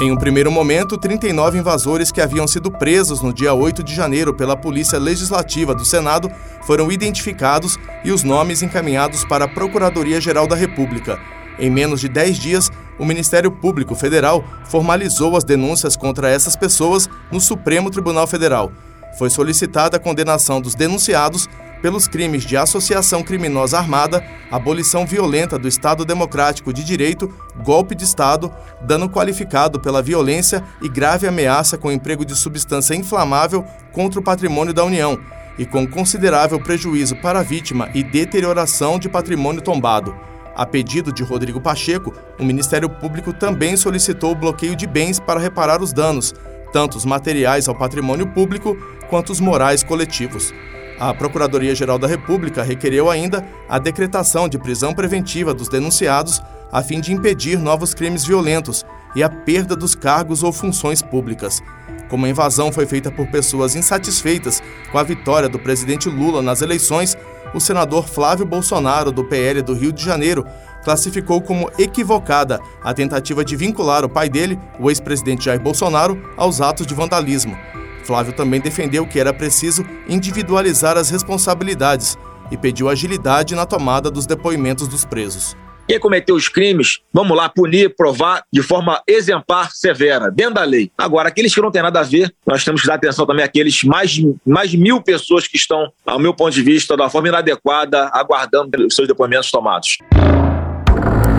Em 0.00 0.10
um 0.10 0.16
primeiro 0.16 0.50
momento, 0.50 0.98
39 0.98 1.58
invasores 1.58 2.10
que 2.10 2.20
haviam 2.20 2.48
sido 2.48 2.68
presos 2.72 3.22
no 3.22 3.32
dia 3.32 3.54
8 3.54 3.84
de 3.84 3.94
janeiro 3.94 4.34
pela 4.34 4.56
Polícia 4.56 4.98
Legislativa 4.98 5.72
do 5.72 5.84
Senado 5.84 6.28
foram 6.66 6.90
identificados 6.90 7.78
e 8.04 8.10
os 8.10 8.24
nomes 8.24 8.60
encaminhados 8.60 9.24
para 9.24 9.44
a 9.44 9.48
Procuradoria-Geral 9.48 10.48
da 10.48 10.56
República. 10.56 11.20
Em 11.56 11.70
menos 11.70 12.00
de 12.00 12.08
10 12.08 12.36
dias, 12.36 12.72
o 12.98 13.04
Ministério 13.04 13.52
Público 13.52 13.94
Federal 13.94 14.44
formalizou 14.64 15.36
as 15.36 15.44
denúncias 15.44 15.96
contra 15.96 16.28
essas 16.28 16.56
pessoas 16.56 17.08
no 17.30 17.40
Supremo 17.40 17.88
Tribunal 17.90 18.26
Federal. 18.26 18.72
Foi 19.18 19.30
solicitada 19.30 19.96
a 19.96 20.00
condenação 20.00 20.60
dos 20.60 20.74
denunciados 20.74 21.48
pelos 21.84 22.08
crimes 22.08 22.44
de 22.44 22.56
associação 22.56 23.22
criminosa 23.22 23.76
armada, 23.76 24.24
abolição 24.50 25.06
violenta 25.06 25.58
do 25.58 25.68
Estado 25.68 26.02
Democrático 26.02 26.72
de 26.72 26.82
Direito, 26.82 27.30
golpe 27.62 27.94
de 27.94 28.04
Estado, 28.04 28.50
dano 28.80 29.06
qualificado 29.08 29.78
pela 29.78 30.00
violência 30.00 30.64
e 30.80 30.88
grave 30.88 31.26
ameaça 31.26 31.76
com 31.76 31.92
emprego 31.92 32.24
de 32.24 32.34
substância 32.34 32.94
inflamável 32.94 33.66
contra 33.92 34.18
o 34.18 34.22
patrimônio 34.22 34.72
da 34.72 34.82
União 34.82 35.20
e 35.58 35.66
com 35.66 35.86
considerável 35.86 36.58
prejuízo 36.58 37.16
para 37.16 37.40
a 37.40 37.42
vítima 37.42 37.90
e 37.94 38.02
deterioração 38.02 38.98
de 38.98 39.08
patrimônio 39.08 39.60
tombado. 39.60 40.16
A 40.56 40.64
pedido 40.64 41.12
de 41.12 41.22
Rodrigo 41.22 41.60
Pacheco, 41.60 42.14
o 42.38 42.44
Ministério 42.44 42.88
Público 42.88 43.32
também 43.32 43.76
solicitou 43.76 44.32
o 44.32 44.36
bloqueio 44.36 44.74
de 44.74 44.86
bens 44.86 45.20
para 45.20 45.40
reparar 45.40 45.82
os 45.82 45.92
danos, 45.92 46.32
tanto 46.74 46.98
os 46.98 47.04
materiais 47.04 47.68
ao 47.68 47.74
patrimônio 47.76 48.26
público 48.26 48.76
quanto 49.08 49.30
os 49.30 49.38
morais 49.38 49.84
coletivos. 49.84 50.52
A 50.98 51.14
Procuradoria-Geral 51.14 52.00
da 52.00 52.08
República 52.08 52.64
requereu 52.64 53.08
ainda 53.08 53.46
a 53.68 53.78
decretação 53.78 54.48
de 54.48 54.58
prisão 54.58 54.92
preventiva 54.92 55.54
dos 55.54 55.68
denunciados 55.68 56.42
a 56.72 56.82
fim 56.82 57.00
de 57.00 57.12
impedir 57.12 57.60
novos 57.60 57.94
crimes 57.94 58.24
violentos 58.24 58.84
e 59.14 59.22
a 59.22 59.28
perda 59.28 59.76
dos 59.76 59.94
cargos 59.94 60.42
ou 60.42 60.52
funções 60.52 61.00
públicas. 61.00 61.62
Como 62.08 62.26
a 62.26 62.28
invasão 62.28 62.72
foi 62.72 62.86
feita 62.86 63.08
por 63.08 63.28
pessoas 63.28 63.76
insatisfeitas 63.76 64.60
com 64.90 64.98
a 64.98 65.04
vitória 65.04 65.48
do 65.48 65.60
presidente 65.60 66.08
Lula 66.08 66.42
nas 66.42 66.60
eleições, 66.60 67.16
o 67.54 67.60
senador 67.60 68.08
Flávio 68.08 68.44
Bolsonaro, 68.44 69.12
do 69.12 69.22
PL 69.22 69.62
do 69.62 69.74
Rio 69.74 69.92
de 69.92 70.04
Janeiro, 70.04 70.44
classificou 70.84 71.40
como 71.40 71.70
equivocada 71.78 72.60
a 72.82 72.92
tentativa 72.92 73.44
de 73.44 73.56
vincular 73.56 74.04
o 74.04 74.08
pai 74.08 74.28
dele, 74.28 74.58
o 74.78 74.90
ex-presidente 74.90 75.46
Jair 75.46 75.60
Bolsonaro, 75.60 76.22
aos 76.36 76.60
atos 76.60 76.86
de 76.86 76.94
vandalismo. 76.94 77.58
Flávio 78.04 78.34
também 78.34 78.60
defendeu 78.60 79.06
que 79.06 79.18
era 79.18 79.32
preciso 79.32 79.84
individualizar 80.08 80.96
as 80.98 81.08
responsabilidades 81.10 82.18
e 82.50 82.56
pediu 82.56 82.88
agilidade 82.88 83.54
na 83.54 83.64
tomada 83.64 84.10
dos 84.10 84.26
depoimentos 84.26 84.86
dos 84.86 85.04
presos. 85.04 85.56
Quem 85.86 86.00
cometeu 86.00 86.34
os 86.34 86.48
crimes, 86.48 87.00
vamos 87.12 87.36
lá, 87.36 87.46
punir, 87.46 87.94
provar 87.94 88.42
de 88.50 88.62
forma 88.62 89.02
exemplar, 89.06 89.70
severa, 89.70 90.30
dentro 90.30 90.54
da 90.54 90.64
lei. 90.64 90.90
Agora, 90.96 91.28
aqueles 91.28 91.54
que 91.54 91.60
não 91.60 91.70
têm 91.70 91.82
nada 91.82 92.00
a 92.00 92.02
ver, 92.02 92.34
nós 92.46 92.64
temos 92.64 92.80
que 92.80 92.86
dar 92.86 92.94
atenção 92.94 93.26
também 93.26 93.44
àqueles 93.44 93.84
mais, 93.84 94.18
mais 94.46 94.70
de 94.70 94.78
mil 94.78 95.02
pessoas 95.02 95.46
que 95.46 95.58
estão, 95.58 95.92
ao 96.06 96.18
meu 96.18 96.32
ponto 96.32 96.54
de 96.54 96.62
vista, 96.62 96.96
da 96.96 97.10
forma 97.10 97.28
inadequada, 97.28 98.08
aguardando 98.14 98.86
os 98.86 98.94
seus 98.94 99.06
depoimentos 99.06 99.50
tomados. 99.50 99.98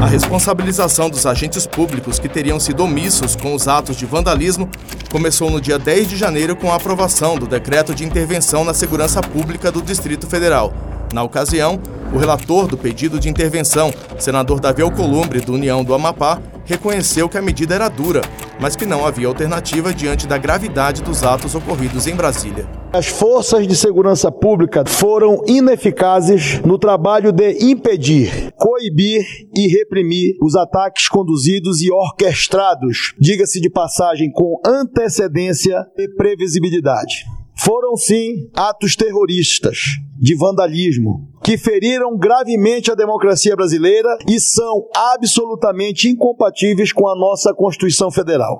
A 0.06 0.08
responsabilização 0.08 1.10
dos 1.10 1.26
agentes 1.26 1.66
públicos 1.66 2.20
que 2.20 2.30
teriam 2.30 2.60
sido 2.60 2.84
omissos 2.84 3.36
com 3.36 3.56
os 3.56 3.68
atos 3.68 3.98
de 3.98 4.06
vandalismo 4.06 4.70
começou 5.12 5.50
no 5.50 5.60
dia 5.60 5.80
10 5.80 6.10
de 6.10 6.16
janeiro 6.16 6.56
com 6.56 6.72
a 6.72 6.76
aprovação 6.76 7.40
do 7.40 7.48
decreto 7.48 7.96
de 7.96 8.06
intervenção 8.06 8.64
na 8.64 8.72
segurança 8.72 9.20
pública 9.20 9.72
do 9.72 9.82
Distrito 9.82 10.28
Federal. 10.28 10.72
Na 11.12 11.24
ocasião, 11.24 11.80
o 12.14 12.20
relator 12.20 12.68
do 12.68 12.78
pedido 12.78 13.20
de 13.20 13.30
intervenção, 13.30 13.92
senador 14.20 14.60
Davi 14.60 14.84
Alcolumbre, 14.84 15.42
do 15.42 15.54
União 15.54 15.84
do 15.84 15.94
Amapá, 15.96 16.40
reconheceu 16.66 17.28
que 17.28 17.38
a 17.38 17.42
medida 17.42 17.74
era 17.74 17.90
dura, 17.90 18.22
mas 18.60 18.76
que 18.76 18.86
não 18.86 19.06
havia 19.06 19.28
alternativa 19.28 19.94
diante 19.94 20.28
da 20.28 20.38
gravidade 20.38 21.02
dos 21.02 21.24
atos 21.24 21.56
ocorridos 21.56 22.06
em 22.06 22.16
Brasília. 22.16 22.68
As 22.94 23.08
forças 23.08 23.68
de 23.68 23.76
segurança 23.76 24.32
pública 24.32 24.84
foram 24.86 25.44
ineficazes 25.46 26.62
no 26.62 26.80
trabalho 26.80 27.32
de 27.32 27.66
impedir, 27.66 28.54
coibir 28.56 29.26
e 29.54 29.68
reprimir 29.68 29.95
os 30.42 30.56
ataques 30.56 31.08
conduzidos 31.08 31.82
e 31.82 31.92
orquestrados, 31.92 33.14
diga-se 33.20 33.62
de 33.62 33.70
passagem, 33.70 34.32
com 34.32 34.60
antecedência 34.66 35.86
e 35.98 36.08
previsibilidade. 36.16 37.26
Foram 37.58 37.96
sim 37.96 38.50
atos 38.54 38.96
terroristas 38.96 39.78
de 40.20 40.36
vandalismo 40.36 41.30
que 41.44 41.58
feriram 41.58 42.18
gravemente 42.18 42.92
a 42.92 42.96
democracia 42.96 43.56
brasileira 43.56 44.18
e 44.28 44.40
são 44.40 44.88
absolutamente 45.14 46.10
incompatíveis 46.10 46.92
com 46.92 47.08
a 47.08 47.16
nossa 47.16 47.54
Constituição 47.54 48.12
Federal. 48.12 48.60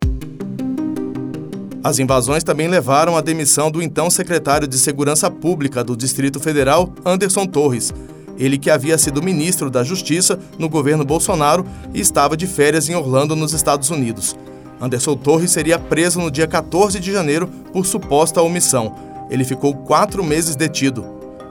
As 1.84 2.00
invasões 2.00 2.44
também 2.44 2.68
levaram 2.68 3.16
à 3.16 3.22
demissão 3.22 3.70
do 3.70 3.82
então 3.82 4.10
secretário 4.10 4.68
de 4.68 4.78
Segurança 4.78 5.30
Pública 5.30 5.84
do 5.84 5.96
Distrito 5.96 6.40
Federal, 6.40 6.92
Anderson 7.06 7.46
Torres. 7.46 7.94
Ele 8.38 8.58
que 8.58 8.70
havia 8.70 8.98
sido 8.98 9.24
ministro 9.24 9.70
da 9.70 9.84
Justiça 9.84 10.40
no 10.58 10.68
governo 10.68 11.06
Bolsonaro 11.06 11.66
e 11.94 12.02
estava 12.02 12.36
de 12.36 12.48
férias 12.48 12.90
em 12.90 12.96
Orlando, 12.96 13.36
nos 13.36 13.54
Estados 13.54 13.90
Unidos. 13.90 14.36
Anderson 14.80 15.16
Torres 15.16 15.52
seria 15.52 15.80
preso 15.80 16.20
no 16.20 16.30
dia 16.30 16.48
14 16.48 17.00
de 17.00 17.12
janeiro 17.12 17.48
por 17.72 17.86
suposta 17.86 18.42
omissão. 18.42 18.94
Ele 19.30 19.44
ficou 19.44 19.74
quatro 19.74 20.24
meses 20.24 20.56
detido. 20.56 21.06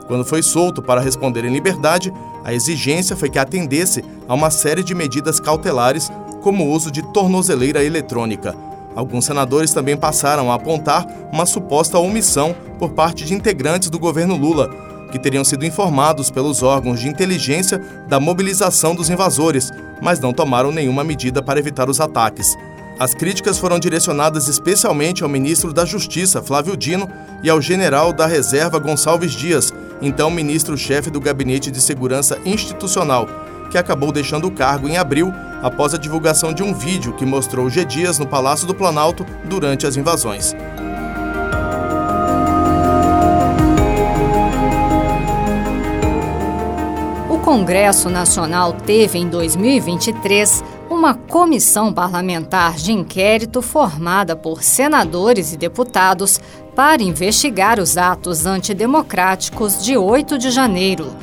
Quando 0.07 0.23
foi 0.23 0.43
solto 0.43 0.81
para 0.81 1.01
responder 1.01 1.43
em 1.43 1.51
liberdade, 1.51 2.13
a 2.43 2.53
exigência 2.53 3.15
foi 3.15 3.29
que 3.29 3.39
atendesse 3.39 4.03
a 4.27 4.33
uma 4.35 4.51
série 4.51 4.83
de 4.83 4.93
medidas 4.93 5.39
cautelares, 5.39 6.11
como 6.43 6.65
o 6.65 6.71
uso 6.71 6.91
de 6.91 7.01
tornozeleira 7.11 7.83
eletrônica. 7.83 8.55
Alguns 8.95 9.25
senadores 9.25 9.73
também 9.73 9.97
passaram 9.97 10.51
a 10.51 10.55
apontar 10.55 11.05
uma 11.33 11.45
suposta 11.45 11.97
omissão 11.97 12.55
por 12.77 12.91
parte 12.91 13.25
de 13.25 13.33
integrantes 13.33 13.89
do 13.89 13.99
governo 13.99 14.37
Lula, 14.37 14.69
que 15.15 15.19
teriam 15.19 15.45
sido 15.45 15.65
informados 15.65 16.29
pelos 16.29 16.61
órgãos 16.61 16.99
de 16.99 17.07
inteligência 17.07 17.81
da 18.05 18.19
mobilização 18.19 18.93
dos 18.93 19.09
invasores, 19.09 19.71
mas 20.01 20.19
não 20.19 20.33
tomaram 20.33 20.73
nenhuma 20.73 21.05
medida 21.05 21.41
para 21.41 21.57
evitar 21.57 21.89
os 21.89 22.01
ataques. 22.01 22.53
As 22.99 23.13
críticas 23.13 23.57
foram 23.57 23.79
direcionadas 23.79 24.49
especialmente 24.49 25.23
ao 25.23 25.29
ministro 25.29 25.71
da 25.71 25.85
Justiça, 25.85 26.43
Flávio 26.43 26.75
Dino, 26.75 27.09
e 27.41 27.49
ao 27.49 27.61
general 27.61 28.11
da 28.11 28.25
Reserva 28.25 28.77
Gonçalves 28.77 29.31
Dias, 29.31 29.73
então 30.01 30.29
ministro-chefe 30.29 31.09
do 31.09 31.21
Gabinete 31.21 31.71
de 31.71 31.79
Segurança 31.79 32.37
Institucional, 32.45 33.25
que 33.71 33.77
acabou 33.77 34.11
deixando 34.11 34.47
o 34.47 34.51
cargo 34.51 34.89
em 34.89 34.97
abril 34.97 35.31
após 35.63 35.93
a 35.93 35.97
divulgação 35.97 36.53
de 36.53 36.61
um 36.61 36.73
vídeo 36.73 37.13
que 37.13 37.25
mostrou 37.25 37.69
G. 37.69 37.85
Dias 37.85 38.19
no 38.19 38.27
Palácio 38.27 38.67
do 38.67 38.75
Planalto 38.75 39.25
durante 39.45 39.87
as 39.87 39.95
invasões. 39.95 40.53
Congresso 47.45 48.09
Nacional 48.09 48.73
teve 48.73 49.19
em 49.19 49.29
2023 49.29 50.63
uma 50.89 51.13
comissão 51.13 51.93
parlamentar 51.93 52.73
de 52.73 52.91
inquérito 52.91 53.61
formada 53.61 54.35
por 54.35 54.63
senadores 54.63 55.53
e 55.53 55.57
deputados 55.57 56.41
para 56.75 57.03
investigar 57.03 57.79
os 57.79 57.97
atos 57.97 58.47
antidemocráticos 58.47 59.85
de 59.85 59.95
8 59.95 60.39
de 60.39 60.49
janeiro. 60.49 61.15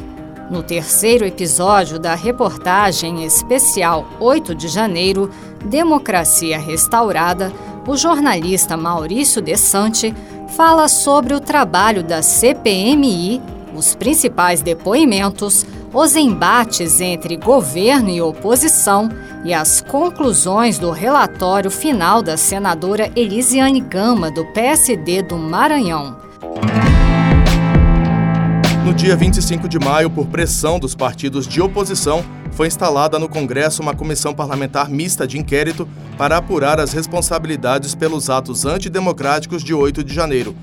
No 0.48 0.62
terceiro 0.62 1.24
episódio 1.24 1.98
da 1.98 2.14
reportagem 2.14 3.24
especial 3.24 4.06
8 4.20 4.54
de 4.54 4.68
janeiro, 4.68 5.28
Democracia 5.64 6.56
Restaurada, 6.56 7.52
o 7.84 7.96
jornalista 7.96 8.76
Maurício 8.76 9.42
Desante 9.42 10.14
fala 10.56 10.86
sobre 10.86 11.34
o 11.34 11.40
trabalho 11.40 12.04
da 12.04 12.22
CPMI, 12.22 13.42
os 13.74 13.94
principais 13.94 14.62
depoimentos, 14.62 15.64
os 15.92 16.16
embates 16.16 17.00
entre 17.00 17.36
governo 17.36 18.10
e 18.10 18.20
oposição 18.20 19.08
e 19.44 19.52
as 19.52 19.80
conclusões 19.80 20.78
do 20.78 20.90
relatório 20.90 21.70
final 21.70 22.22
da 22.22 22.36
senadora 22.36 23.10
Elisiane 23.16 23.80
Gama, 23.80 24.30
do 24.30 24.44
PSD 24.52 25.22
do 25.22 25.36
Maranhão. 25.36 26.16
No 28.84 28.92
dia 28.92 29.16
25 29.16 29.68
de 29.68 29.78
maio, 29.78 30.10
por 30.10 30.26
pressão 30.26 30.78
dos 30.78 30.94
partidos 30.94 31.46
de 31.46 31.60
oposição, 31.60 32.24
foi 32.50 32.66
instalada 32.66 33.18
no 33.18 33.28
Congresso 33.28 33.80
uma 33.80 33.94
comissão 33.94 34.34
parlamentar 34.34 34.90
mista 34.90 35.26
de 35.26 35.38
inquérito 35.38 35.88
para 36.18 36.36
apurar 36.36 36.78
as 36.80 36.92
responsabilidades 36.92 37.94
pelos 37.94 38.28
atos 38.28 38.66
antidemocráticos 38.66 39.62
de 39.62 39.72
8 39.72 40.04
de 40.04 40.12
janeiro. 40.12 40.54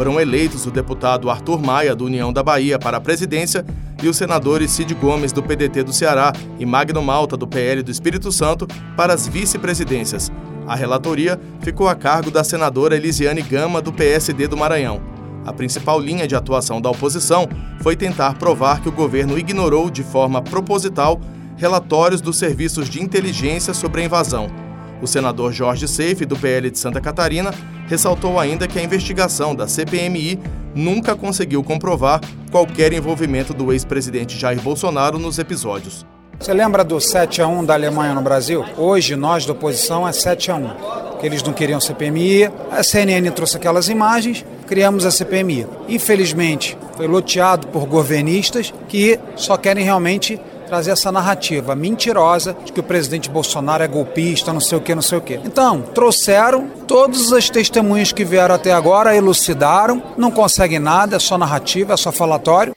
Foram 0.00 0.18
eleitos 0.18 0.64
o 0.64 0.70
deputado 0.70 1.28
Arthur 1.28 1.60
Maia, 1.60 1.94
do 1.94 2.06
União 2.06 2.32
da 2.32 2.42
Bahia, 2.42 2.78
para 2.78 2.96
a 2.96 3.00
presidência 3.02 3.66
e 4.02 4.08
os 4.08 4.16
senadores 4.16 4.70
Cid 4.70 4.94
Gomes, 4.94 5.30
do 5.30 5.42
PDT 5.42 5.82
do 5.82 5.92
Ceará, 5.92 6.32
e 6.58 6.64
Magno 6.64 7.02
Malta, 7.02 7.36
do 7.36 7.46
PL 7.46 7.82
do 7.82 7.90
Espírito 7.90 8.32
Santo, 8.32 8.66
para 8.96 9.12
as 9.12 9.28
vice-presidências. 9.28 10.32
A 10.66 10.74
relatoria 10.74 11.38
ficou 11.60 11.86
a 11.86 11.94
cargo 11.94 12.30
da 12.30 12.42
senadora 12.42 12.96
Elisiane 12.96 13.42
Gama, 13.42 13.82
do 13.82 13.92
PSD 13.92 14.48
do 14.48 14.56
Maranhão. 14.56 15.02
A 15.44 15.52
principal 15.52 16.00
linha 16.00 16.26
de 16.26 16.34
atuação 16.34 16.80
da 16.80 16.88
oposição 16.88 17.46
foi 17.82 17.94
tentar 17.94 18.38
provar 18.38 18.80
que 18.80 18.88
o 18.88 18.92
governo 18.92 19.38
ignorou 19.38 19.90
de 19.90 20.02
forma 20.02 20.40
proposital 20.40 21.20
relatórios 21.58 22.22
dos 22.22 22.38
serviços 22.38 22.88
de 22.88 23.02
inteligência 23.02 23.74
sobre 23.74 24.00
a 24.00 24.04
invasão. 24.06 24.69
O 25.02 25.06
senador 25.06 25.52
Jorge 25.52 25.88
Seife, 25.88 26.26
do 26.26 26.36
PL 26.36 26.70
de 26.70 26.78
Santa 26.78 27.00
Catarina, 27.00 27.54
ressaltou 27.86 28.38
ainda 28.38 28.68
que 28.68 28.78
a 28.78 28.82
investigação 28.82 29.54
da 29.54 29.66
CPMI 29.66 30.38
nunca 30.74 31.16
conseguiu 31.16 31.62
comprovar 31.64 32.20
qualquer 32.50 32.92
envolvimento 32.92 33.54
do 33.54 33.72
ex-presidente 33.72 34.38
Jair 34.38 34.60
Bolsonaro 34.60 35.18
nos 35.18 35.38
episódios. 35.38 36.04
Você 36.38 36.52
lembra 36.52 36.84
do 36.84 37.00
7 37.00 37.42
a 37.42 37.48
1 37.48 37.64
da 37.64 37.74
Alemanha 37.74 38.14
no 38.14 38.22
Brasil? 38.22 38.64
Hoje 38.76 39.16
nós 39.16 39.44
da 39.44 39.52
oposição 39.52 40.06
é 40.06 40.12
7 40.12 40.50
a 40.50 40.56
1. 40.56 40.70
Que 41.18 41.26
eles 41.26 41.42
não 41.42 41.52
queriam 41.52 41.78
CPMI, 41.78 42.50
a 42.70 42.82
CNN 42.82 43.30
trouxe 43.30 43.58
aquelas 43.58 43.90
imagens, 43.90 44.44
criamos 44.66 45.04
a 45.04 45.10
CPMI. 45.10 45.66
Infelizmente, 45.86 46.78
foi 46.96 47.06
loteado 47.06 47.66
por 47.66 47.84
governistas 47.84 48.72
que 48.88 49.18
só 49.36 49.58
querem 49.58 49.84
realmente 49.84 50.40
trazer 50.70 50.92
essa 50.92 51.10
narrativa 51.10 51.74
mentirosa 51.74 52.56
de 52.64 52.72
que 52.72 52.78
o 52.78 52.82
presidente 52.82 53.28
Bolsonaro 53.28 53.82
é 53.82 53.88
golpista, 53.88 54.52
não 54.52 54.60
sei 54.60 54.78
o 54.78 54.80
que, 54.80 54.94
não 54.94 55.02
sei 55.02 55.18
o 55.18 55.20
que. 55.20 55.34
Então, 55.44 55.82
trouxeram 55.82 56.68
todas 56.86 57.32
as 57.32 57.50
testemunhas 57.50 58.12
que 58.12 58.24
vieram 58.24 58.54
até 58.54 58.72
agora, 58.72 59.16
elucidaram, 59.16 60.00
não 60.16 60.30
conseguem 60.30 60.78
nada, 60.78 61.16
é 61.16 61.18
só 61.18 61.36
narrativa, 61.36 61.94
é 61.94 61.96
só 61.96 62.12
falatório. 62.12 62.72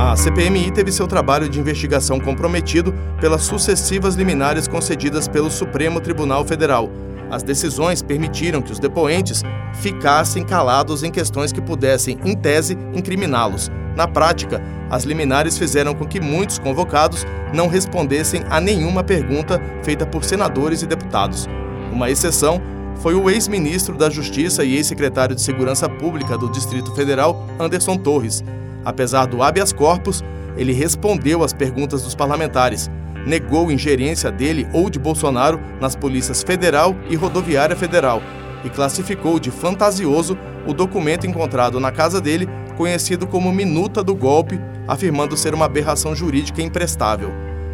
A 0.00 0.16
CPMI 0.16 0.72
teve 0.72 0.90
seu 0.90 1.06
trabalho 1.06 1.48
de 1.48 1.60
investigação 1.60 2.18
comprometido 2.18 2.92
pelas 3.20 3.42
sucessivas 3.42 4.16
liminares 4.16 4.66
concedidas 4.66 5.28
pelo 5.28 5.48
Supremo 5.48 6.00
Tribunal 6.00 6.44
Federal. 6.44 6.90
As 7.34 7.42
decisões 7.42 8.00
permitiram 8.00 8.62
que 8.62 8.70
os 8.70 8.78
depoentes 8.78 9.42
ficassem 9.80 10.44
calados 10.44 11.02
em 11.02 11.10
questões 11.10 11.52
que 11.52 11.60
pudessem, 11.60 12.16
em 12.24 12.32
tese, 12.32 12.78
incriminá-los. 12.94 13.72
Na 13.96 14.06
prática, 14.06 14.62
as 14.88 15.02
liminares 15.02 15.58
fizeram 15.58 15.94
com 15.94 16.06
que 16.06 16.20
muitos 16.20 16.60
convocados 16.60 17.26
não 17.52 17.66
respondessem 17.66 18.44
a 18.48 18.60
nenhuma 18.60 19.02
pergunta 19.02 19.60
feita 19.82 20.06
por 20.06 20.22
senadores 20.22 20.82
e 20.82 20.86
deputados. 20.86 21.48
Uma 21.92 22.08
exceção 22.08 22.62
foi 23.00 23.16
o 23.16 23.28
ex-ministro 23.28 23.98
da 23.98 24.08
Justiça 24.08 24.62
e 24.62 24.76
ex-secretário 24.76 25.34
de 25.34 25.42
Segurança 25.42 25.88
Pública 25.88 26.38
do 26.38 26.48
Distrito 26.48 26.94
Federal, 26.94 27.44
Anderson 27.58 27.96
Torres. 27.96 28.44
Apesar 28.84 29.26
do 29.26 29.42
habeas 29.42 29.72
corpus, 29.72 30.22
ele 30.56 30.72
respondeu 30.72 31.42
às 31.42 31.52
perguntas 31.52 32.02
dos 32.02 32.14
parlamentares, 32.14 32.88
negou 33.26 33.70
ingerência 33.70 34.30
dele 34.30 34.66
ou 34.72 34.90
de 34.90 34.98
Bolsonaro 34.98 35.60
nas 35.80 35.96
polícias 35.96 36.42
federal 36.42 36.94
e 37.08 37.16
rodoviária 37.16 37.76
federal 37.76 38.22
e 38.64 38.70
classificou 38.70 39.38
de 39.38 39.50
fantasioso 39.50 40.38
o 40.66 40.72
documento 40.72 41.26
encontrado 41.26 41.78
na 41.78 41.92
casa 41.92 42.20
dele, 42.20 42.48
conhecido 42.76 43.26
como 43.26 43.52
Minuta 43.52 44.02
do 44.02 44.14
Golpe, 44.14 44.58
afirmando 44.88 45.36
ser 45.36 45.54
uma 45.54 45.66
aberração 45.66 46.14
jurídica 46.14 46.62
imprestável. 46.62 47.30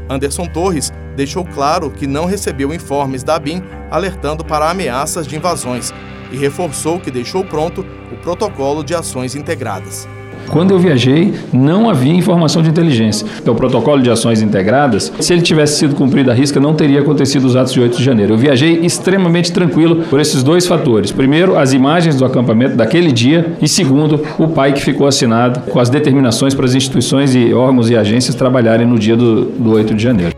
Anderson 0.09 0.47
Torres 0.47 0.93
deixou 1.17 1.45
claro 1.45 1.91
que 1.91 2.07
não 2.07 2.25
recebeu 2.25 2.75
informes 2.75 3.23
da 3.23 3.37
ABIN 3.37 3.63
alertando 3.91 4.45
para 4.45 4.69
ameaças 4.69 5.27
de 5.27 5.37
invasões 5.37 5.95
e 6.33 6.37
reforçou 6.37 6.99
que 6.99 7.11
deixou 7.11 7.45
pronto 7.45 7.87
o 8.13 8.17
protocolo 8.17 8.83
de 8.83 8.95
ações 8.95 9.37
integradas. 9.37 10.09
Quando 10.49 10.73
eu 10.73 10.79
viajei, 10.79 11.35
não 11.53 11.89
havia 11.89 12.13
informação 12.13 12.63
de 12.63 12.71
inteligência. 12.71 13.27
O 13.47 13.55
protocolo 13.55 14.03
de 14.03 14.11
ações 14.11 14.43
integradas, 14.43 15.13
se 15.21 15.33
ele 15.33 15.43
tivesse 15.43 15.79
sido 15.79 15.95
cumprido 15.95 16.31
à 16.31 16.35
risca, 16.35 16.59
não 16.59 16.75
teria 16.75 17.01
acontecido 17.01 17.45
os 17.45 17.57
atos 17.57 17.73
de 17.73 17.81
8 17.81 17.99
de 17.99 18.05
janeiro. 18.05 18.35
Eu 18.35 18.39
viajei 18.39 18.81
extremamente 18.81 19.53
tranquilo 19.53 20.05
por 20.11 20.21
esses 20.21 20.43
dois 20.43 20.67
fatores. 20.67 21.13
Primeiro, 21.13 21.57
as 21.59 21.73
imagens 21.73 22.17
do 22.17 22.25
acampamento 22.25 22.77
daquele 22.77 23.13
dia 23.13 23.57
e 23.61 23.69
segundo, 23.69 24.25
o 24.39 24.49
pai 24.49 24.73
que 24.73 24.83
ficou 24.83 25.07
assinado 25.07 25.61
com 25.71 25.79
as 25.79 25.89
determinações 25.89 26.55
para 26.55 26.65
as 26.65 26.75
instituições 26.75 27.35
e 27.35 27.53
órgãos 27.53 27.91
e 27.91 27.97
agências 27.97 28.35
trabalharem 28.35 28.87
no 28.87 28.99
dia 28.99 29.17
do, 29.17 29.45
do 29.45 29.73
8 29.73 29.95
de 29.95 30.03
janeiro. 30.03 30.35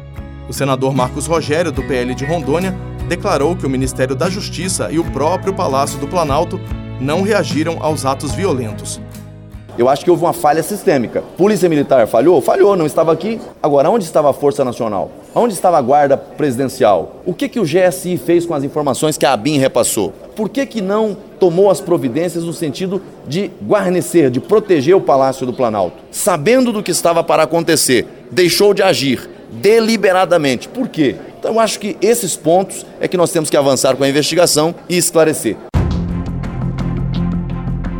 O 0.48 0.52
senador 0.52 0.94
Marcos 0.94 1.26
Rogério, 1.26 1.72
do 1.72 1.82
PL 1.82 2.14
de 2.14 2.24
Rondônia, 2.24 2.74
declarou 3.08 3.56
que 3.56 3.66
o 3.66 3.70
Ministério 3.70 4.14
da 4.14 4.28
Justiça 4.28 4.88
e 4.90 4.98
o 4.98 5.04
próprio 5.04 5.54
Palácio 5.54 5.98
do 5.98 6.06
Planalto 6.06 6.60
não 7.00 7.22
reagiram 7.22 7.78
aos 7.80 8.04
atos 8.04 8.32
violentos. 8.32 9.00
Eu 9.78 9.88
acho 9.88 10.04
que 10.04 10.10
houve 10.10 10.22
uma 10.22 10.34
falha 10.34 10.62
sistêmica. 10.62 11.24
Polícia 11.36 11.66
Militar 11.66 12.06
falhou? 12.06 12.42
Falhou, 12.42 12.76
não 12.76 12.84
estava 12.84 13.10
aqui. 13.10 13.40
Agora, 13.62 13.88
onde 13.88 14.04
estava 14.04 14.28
a 14.28 14.32
Força 14.32 14.62
Nacional? 14.62 15.10
Onde 15.34 15.54
estava 15.54 15.78
a 15.78 15.82
Guarda 15.82 16.16
Presidencial? 16.16 17.22
O 17.24 17.32
que, 17.32 17.48
que 17.48 17.58
o 17.58 17.64
GSI 17.64 18.18
fez 18.18 18.44
com 18.44 18.52
as 18.52 18.64
informações 18.64 19.16
que 19.16 19.24
a 19.24 19.32
ABIN 19.32 19.58
repassou? 19.58 20.12
Por 20.36 20.50
que, 20.50 20.66
que 20.66 20.82
não 20.82 21.16
tomou 21.40 21.70
as 21.70 21.80
providências 21.80 22.44
no 22.44 22.52
sentido 22.52 23.00
de 23.26 23.50
guarnecer, 23.66 24.30
de 24.30 24.40
proteger 24.40 24.94
o 24.94 25.00
Palácio 25.00 25.46
do 25.46 25.54
Planalto? 25.54 25.96
Sabendo 26.10 26.70
do 26.70 26.82
que 26.82 26.90
estava 26.90 27.24
para 27.24 27.44
acontecer, 27.44 28.06
deixou 28.30 28.74
de 28.74 28.82
agir 28.82 29.28
deliberadamente. 29.50 30.68
Por 30.68 30.88
quê? 30.88 31.16
Então, 31.38 31.54
eu 31.54 31.60
acho 31.60 31.80
que 31.80 31.96
esses 32.02 32.36
pontos 32.36 32.84
é 33.00 33.08
que 33.08 33.16
nós 33.16 33.32
temos 33.32 33.48
que 33.48 33.56
avançar 33.56 33.96
com 33.96 34.04
a 34.04 34.08
investigação 34.08 34.74
e 34.88 34.98
esclarecer 34.98 35.56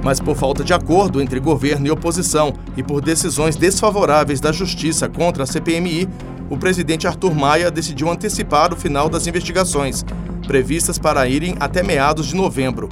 mas 0.02 0.20
por 0.20 0.36
falta 0.36 0.64
de 0.64 0.72
acordo 0.72 1.20
entre 1.20 1.38
governo 1.38 1.86
e 1.86 1.90
oposição 1.90 2.52
e 2.76 2.82
por 2.82 3.00
decisões 3.00 3.56
desfavoráveis 3.56 4.40
da 4.40 4.52
Justiça 4.52 5.08
contra 5.08 5.44
a 5.44 5.46
CPMI, 5.46 6.08
o 6.50 6.56
presidente 6.56 7.06
Arthur 7.06 7.34
Maia 7.34 7.70
decidiu 7.70 8.10
antecipar 8.10 8.72
o 8.72 8.76
final 8.76 9.08
das 9.08 9.26
investigações, 9.26 10.04
previstas 10.46 10.98
para 10.98 11.26
irem 11.26 11.54
até 11.60 11.82
meados 11.82 12.26
de 12.26 12.34
novembro. 12.34 12.88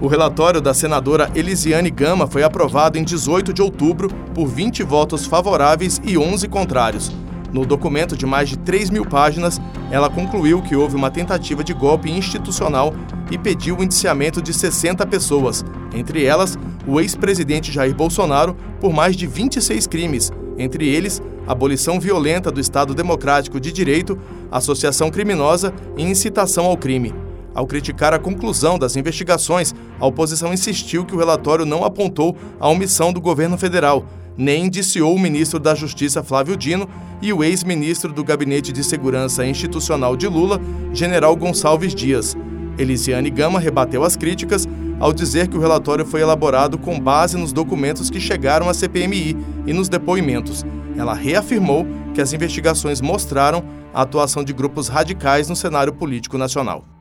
O 0.00 0.06
relatório 0.06 0.60
da 0.60 0.74
senadora 0.74 1.30
Elisiane 1.34 1.90
Gama 1.90 2.26
foi 2.26 2.42
aprovado 2.42 2.98
em 2.98 3.04
18 3.04 3.52
de 3.52 3.62
outubro 3.62 4.08
por 4.34 4.48
20 4.48 4.82
votos 4.82 5.26
favoráveis 5.26 6.00
e 6.04 6.18
11 6.18 6.48
contrários. 6.48 7.12
No 7.52 7.66
documento 7.66 8.16
de 8.16 8.24
mais 8.24 8.48
de 8.48 8.56
3 8.56 8.88
mil 8.88 9.04
páginas, 9.04 9.60
ela 9.90 10.08
concluiu 10.08 10.62
que 10.62 10.74
houve 10.74 10.96
uma 10.96 11.10
tentativa 11.10 11.62
de 11.62 11.74
golpe 11.74 12.10
institucional 12.10 12.94
e 13.30 13.36
pediu 13.36 13.76
o 13.76 13.84
indiciamento 13.84 14.40
de 14.40 14.54
60 14.54 15.06
pessoas, 15.06 15.62
entre 15.94 16.24
elas 16.24 16.58
o 16.86 16.98
ex-presidente 16.98 17.70
Jair 17.70 17.94
Bolsonaro, 17.94 18.56
por 18.80 18.92
mais 18.92 19.14
de 19.16 19.26
26 19.26 19.86
crimes, 19.86 20.32
entre 20.56 20.88
eles 20.88 21.22
abolição 21.46 22.00
violenta 22.00 22.50
do 22.50 22.60
Estado 22.60 22.94
Democrático 22.94 23.60
de 23.60 23.70
Direito, 23.70 24.18
associação 24.50 25.10
criminosa 25.10 25.74
e 25.96 26.02
incitação 26.02 26.64
ao 26.64 26.76
crime. 26.76 27.12
Ao 27.54 27.66
criticar 27.66 28.14
a 28.14 28.18
conclusão 28.18 28.78
das 28.78 28.96
investigações, 28.96 29.74
a 30.00 30.06
oposição 30.06 30.54
insistiu 30.54 31.04
que 31.04 31.14
o 31.14 31.18
relatório 31.18 31.66
não 31.66 31.84
apontou 31.84 32.34
a 32.58 32.68
omissão 32.68 33.12
do 33.12 33.20
governo 33.20 33.58
federal, 33.58 34.06
nem 34.36 34.66
indiciou 34.66 35.14
o 35.14 35.18
ministro 35.18 35.58
da 35.58 35.74
Justiça 35.74 36.22
Flávio 36.22 36.56
Dino 36.56 36.88
e 37.20 37.32
o 37.32 37.44
ex-ministro 37.44 38.12
do 38.12 38.24
Gabinete 38.24 38.72
de 38.72 38.82
Segurança 38.82 39.46
Institucional 39.46 40.16
de 40.16 40.26
Lula, 40.26 40.60
general 40.92 41.36
Gonçalves 41.36 41.94
Dias. 41.94 42.36
Elisiane 42.78 43.30
Gama 43.30 43.60
rebateu 43.60 44.02
as 44.02 44.16
críticas 44.16 44.66
ao 44.98 45.12
dizer 45.12 45.48
que 45.48 45.56
o 45.56 45.60
relatório 45.60 46.06
foi 46.06 46.20
elaborado 46.20 46.78
com 46.78 46.98
base 46.98 47.36
nos 47.36 47.52
documentos 47.52 48.08
que 48.08 48.20
chegaram 48.20 48.68
à 48.68 48.74
CPMI 48.74 49.36
e 49.66 49.72
nos 49.72 49.88
depoimentos. 49.88 50.64
Ela 50.96 51.14
reafirmou 51.14 51.86
que 52.14 52.20
as 52.20 52.32
investigações 52.32 53.00
mostraram 53.00 53.64
a 53.92 54.02
atuação 54.02 54.44
de 54.44 54.52
grupos 54.52 54.88
radicais 54.88 55.48
no 55.48 55.56
cenário 55.56 55.92
político 55.92 56.38
nacional. 56.38 56.91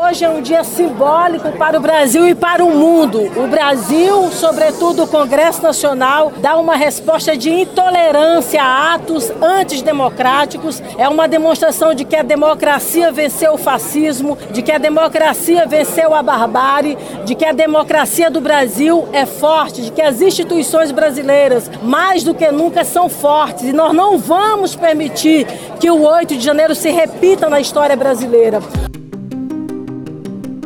Hoje 0.00 0.24
é 0.24 0.30
um 0.30 0.40
dia 0.40 0.62
simbólico 0.62 1.50
para 1.58 1.76
o 1.76 1.80
Brasil 1.80 2.28
e 2.28 2.32
para 2.32 2.64
o 2.64 2.70
mundo. 2.70 3.20
O 3.36 3.48
Brasil, 3.48 4.30
sobretudo 4.30 5.02
o 5.02 5.08
Congresso 5.08 5.60
Nacional, 5.60 6.32
dá 6.36 6.56
uma 6.56 6.76
resposta 6.76 7.36
de 7.36 7.50
intolerância 7.50 8.62
a 8.62 8.94
atos 8.94 9.28
antidemocráticos. 9.42 10.80
É 10.96 11.08
uma 11.08 11.26
demonstração 11.26 11.94
de 11.94 12.04
que 12.04 12.14
a 12.14 12.22
democracia 12.22 13.10
venceu 13.10 13.54
o 13.54 13.58
fascismo, 13.58 14.38
de 14.52 14.62
que 14.62 14.70
a 14.70 14.78
democracia 14.78 15.66
venceu 15.66 16.14
a 16.14 16.22
barbárie, 16.22 16.96
de 17.24 17.34
que 17.34 17.44
a 17.44 17.52
democracia 17.52 18.30
do 18.30 18.40
Brasil 18.40 19.08
é 19.12 19.26
forte, 19.26 19.82
de 19.82 19.90
que 19.90 20.00
as 20.00 20.20
instituições 20.22 20.92
brasileiras, 20.92 21.68
mais 21.82 22.22
do 22.22 22.34
que 22.34 22.48
nunca, 22.52 22.84
são 22.84 23.08
fortes. 23.08 23.64
E 23.64 23.72
nós 23.72 23.92
não 23.92 24.16
vamos 24.16 24.76
permitir 24.76 25.44
que 25.80 25.90
o 25.90 26.02
8 26.02 26.36
de 26.36 26.44
janeiro 26.44 26.76
se 26.76 26.88
repita 26.88 27.48
na 27.48 27.58
história 27.58 27.96
brasileira. 27.96 28.60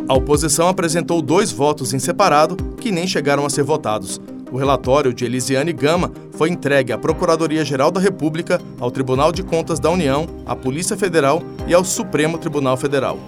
A 0.08 0.14
oposição 0.14 0.68
apresentou 0.68 1.22
dois 1.22 1.52
votos 1.52 1.94
em 1.94 1.98
separado 1.98 2.56
que 2.76 2.90
nem 2.90 3.06
chegaram 3.06 3.46
a 3.46 3.50
ser 3.50 3.62
votados. 3.62 4.20
O 4.50 4.56
relatório 4.56 5.14
de 5.14 5.24
Elisiane 5.24 5.72
Gama 5.72 6.12
foi 6.32 6.50
entregue 6.50 6.92
à 6.92 6.98
Procuradoria-Geral 6.98 7.90
da 7.90 8.00
República, 8.00 8.60
ao 8.78 8.90
Tribunal 8.90 9.32
de 9.32 9.42
Contas 9.42 9.80
da 9.80 9.90
União, 9.90 10.26
à 10.44 10.54
Polícia 10.54 10.96
Federal 10.96 11.42
e 11.66 11.72
ao 11.72 11.84
Supremo 11.84 12.36
Tribunal 12.36 12.76
Federal. 12.76 13.18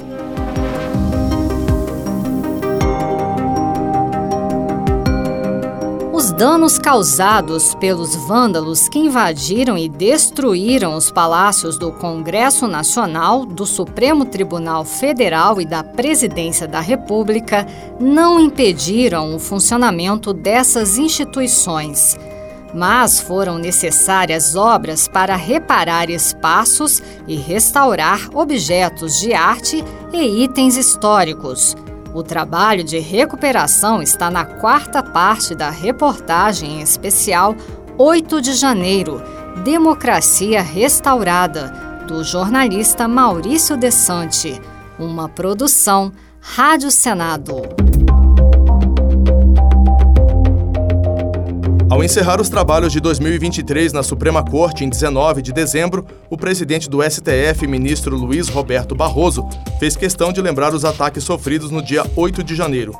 Danos 6.36 6.78
causados 6.78 7.76
pelos 7.76 8.16
vândalos 8.16 8.88
que 8.88 8.98
invadiram 8.98 9.78
e 9.78 9.88
destruíram 9.88 10.96
os 10.96 11.10
palácios 11.10 11.78
do 11.78 11.92
Congresso 11.92 12.66
Nacional, 12.66 13.46
do 13.46 13.64
Supremo 13.64 14.24
Tribunal 14.24 14.84
Federal 14.84 15.60
e 15.60 15.64
da 15.64 15.84
Presidência 15.84 16.66
da 16.66 16.80
República 16.80 17.66
não 18.00 18.40
impediram 18.40 19.34
o 19.34 19.38
funcionamento 19.38 20.32
dessas 20.32 20.98
instituições. 20.98 22.18
Mas 22.74 23.20
foram 23.20 23.56
necessárias 23.56 24.56
obras 24.56 25.06
para 25.06 25.36
reparar 25.36 26.10
espaços 26.10 27.00
e 27.28 27.36
restaurar 27.36 28.28
objetos 28.34 29.20
de 29.20 29.32
arte 29.32 29.84
e 30.12 30.42
itens 30.42 30.76
históricos 30.76 31.76
o 32.14 32.22
trabalho 32.22 32.84
de 32.84 32.98
recuperação 33.00 34.00
está 34.00 34.30
na 34.30 34.44
quarta 34.44 35.02
parte 35.02 35.54
da 35.54 35.68
reportagem 35.68 36.80
especial 36.80 37.56
8 37.98 38.40
de 38.40 38.54
janeiro 38.54 39.20
Democracia 39.64 40.62
Restaurada, 40.62 41.68
do 42.06 42.22
jornalista 42.22 43.08
Maurício 43.08 43.76
Desante. 43.76 44.60
Uma 44.98 45.28
produção 45.28 46.12
Rádio 46.40 46.90
Senado. 46.90 47.62
Ao 51.90 52.02
encerrar 52.02 52.40
os 52.40 52.48
trabalhos 52.48 52.92
de 52.92 52.98
2023 52.98 53.92
na 53.92 54.02
Suprema 54.02 54.42
Corte 54.42 54.84
em 54.84 54.88
19 54.88 55.42
de 55.42 55.52
dezembro, 55.52 56.06
o 56.30 56.36
presidente 56.36 56.88
do 56.88 57.02
STF, 57.02 57.66
ministro 57.66 58.16
Luiz 58.16 58.48
Roberto 58.48 58.94
Barroso, 58.94 59.46
fez 59.78 59.94
questão 59.94 60.32
de 60.32 60.40
lembrar 60.40 60.74
os 60.74 60.84
ataques 60.84 61.22
sofridos 61.24 61.70
no 61.70 61.82
dia 61.82 62.04
8 62.16 62.42
de 62.42 62.54
janeiro. 62.54 62.98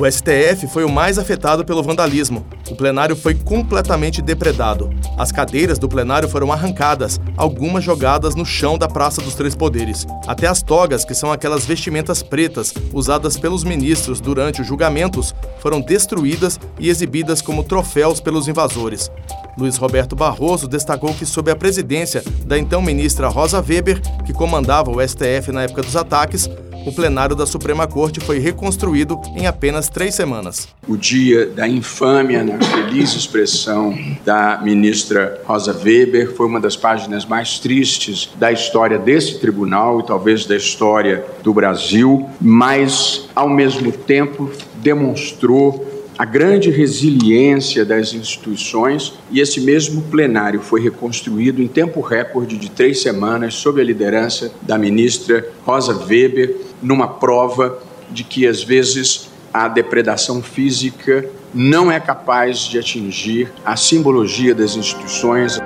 O 0.00 0.10
STF 0.10 0.66
foi 0.66 0.82
o 0.82 0.88
mais 0.88 1.18
afetado 1.18 1.62
pelo 1.62 1.82
vandalismo. 1.82 2.46
O 2.70 2.74
plenário 2.74 3.14
foi 3.14 3.34
completamente 3.34 4.22
depredado. 4.22 4.88
As 5.18 5.30
cadeiras 5.30 5.78
do 5.78 5.90
plenário 5.90 6.26
foram 6.26 6.50
arrancadas, 6.50 7.20
algumas 7.36 7.84
jogadas 7.84 8.34
no 8.34 8.46
chão 8.46 8.78
da 8.78 8.88
Praça 8.88 9.20
dos 9.20 9.34
Três 9.34 9.54
Poderes. 9.54 10.06
Até 10.26 10.46
as 10.46 10.62
togas, 10.62 11.04
que 11.04 11.12
são 11.12 11.30
aquelas 11.30 11.66
vestimentas 11.66 12.22
pretas 12.22 12.72
usadas 12.94 13.36
pelos 13.36 13.62
ministros 13.62 14.22
durante 14.22 14.62
os 14.62 14.66
julgamentos, 14.66 15.34
foram 15.58 15.82
destruídas 15.82 16.58
e 16.78 16.88
exibidas 16.88 17.42
como 17.42 17.62
troféus 17.62 18.20
pelos 18.20 18.48
invasores. 18.48 19.10
Luiz 19.58 19.76
Roberto 19.76 20.16
Barroso 20.16 20.66
destacou 20.66 21.12
que, 21.12 21.26
sob 21.26 21.50
a 21.50 21.56
presidência 21.56 22.24
da 22.46 22.58
então 22.58 22.80
ministra 22.80 23.28
Rosa 23.28 23.60
Weber, 23.60 24.00
que 24.24 24.32
comandava 24.32 24.90
o 24.90 25.06
STF 25.06 25.52
na 25.52 25.64
época 25.64 25.82
dos 25.82 25.94
ataques, 25.94 26.48
o 26.86 26.92
plenário 26.92 27.36
da 27.36 27.46
Suprema 27.46 27.86
Corte 27.86 28.20
foi 28.20 28.38
reconstruído 28.38 29.20
em 29.36 29.46
apenas 29.46 29.88
três 29.88 30.14
semanas. 30.14 30.68
O 30.88 30.96
dia 30.96 31.46
da 31.46 31.68
infâmia, 31.68 32.42
na 32.42 32.58
feliz 32.58 33.14
expressão 33.14 33.96
da 34.24 34.60
ministra 34.62 35.40
Rosa 35.44 35.72
Weber, 35.72 36.34
foi 36.34 36.46
uma 36.46 36.60
das 36.60 36.76
páginas 36.76 37.24
mais 37.24 37.58
tristes 37.58 38.30
da 38.36 38.50
história 38.50 38.98
desse 38.98 39.38
tribunal 39.38 40.00
e 40.00 40.06
talvez 40.06 40.46
da 40.46 40.56
história 40.56 41.24
do 41.42 41.52
Brasil, 41.52 42.28
mas, 42.40 43.28
ao 43.34 43.48
mesmo 43.48 43.92
tempo, 43.92 44.50
demonstrou 44.76 45.90
a 46.20 46.24
grande 46.26 46.68
resiliência 46.68 47.82
das 47.82 48.12
instituições 48.12 49.14
e 49.30 49.40
esse 49.40 49.58
mesmo 49.58 50.02
plenário 50.02 50.60
foi 50.60 50.82
reconstruído 50.82 51.62
em 51.62 51.66
tempo 51.66 52.02
recorde 52.02 52.58
de 52.58 52.70
três 52.70 53.00
semanas 53.00 53.54
sob 53.54 53.80
a 53.80 53.84
liderança 53.84 54.52
da 54.60 54.76
ministra 54.76 55.48
Rosa 55.64 55.94
Weber, 55.94 56.54
numa 56.82 57.08
prova 57.08 57.78
de 58.10 58.24
que 58.24 58.46
às 58.46 58.62
vezes 58.62 59.30
a 59.52 59.68
depredação 59.68 60.42
física 60.42 61.28
não 61.52 61.90
é 61.90 61.98
capaz 61.98 62.60
de 62.60 62.78
atingir 62.78 63.52
a 63.64 63.76
simbologia 63.76 64.54
das 64.54 64.76
instituições. 64.76 65.58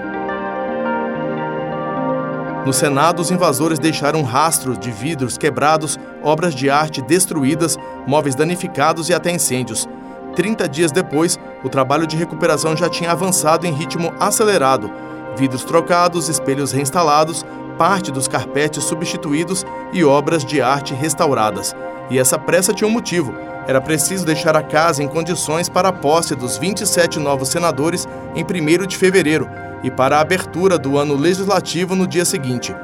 No 2.64 2.72
Senado, 2.72 3.20
os 3.20 3.30
invasores 3.30 3.78
deixaram 3.78 4.22
rastros 4.22 4.78
de 4.78 4.90
vidros 4.90 5.36
quebrados, 5.36 5.98
obras 6.22 6.54
de 6.54 6.70
arte 6.70 7.02
destruídas, 7.02 7.76
móveis 8.06 8.34
danificados 8.34 9.10
e 9.10 9.14
até 9.14 9.30
incêndios. 9.30 9.86
30 10.34 10.66
dias 10.68 10.90
depois, 10.90 11.38
o 11.62 11.68
trabalho 11.68 12.06
de 12.06 12.16
recuperação 12.16 12.74
já 12.74 12.88
tinha 12.88 13.12
avançado 13.12 13.66
em 13.66 13.72
ritmo 13.72 14.12
acelerado. 14.18 14.90
Vidros 15.36 15.62
trocados, 15.62 16.30
espelhos 16.30 16.72
reinstalados, 16.72 17.44
parte 17.76 18.10
dos 18.10 18.26
carpetes 18.28 18.84
substituídos 18.84 19.64
e 19.92 20.04
obras 20.04 20.44
de 20.44 20.60
arte 20.60 20.94
restauradas. 20.94 21.74
E 22.10 22.18
essa 22.18 22.38
pressa 22.38 22.72
tinha 22.72 22.88
um 22.88 22.92
motivo. 22.92 23.34
Era 23.66 23.80
preciso 23.80 24.26
deixar 24.26 24.56
a 24.56 24.62
casa 24.62 25.02
em 25.02 25.08
condições 25.08 25.68
para 25.68 25.88
a 25.88 25.92
posse 25.92 26.34
dos 26.34 26.58
27 26.58 27.18
novos 27.18 27.48
senadores 27.48 28.06
em 28.34 28.44
1 28.44 28.86
de 28.86 28.96
fevereiro 28.96 29.48
e 29.82 29.90
para 29.90 30.16
a 30.16 30.20
abertura 30.20 30.78
do 30.78 30.98
ano 30.98 31.14
legislativo 31.14 31.94
no 31.94 32.06
dia 32.06 32.24
seguinte. 32.24 32.74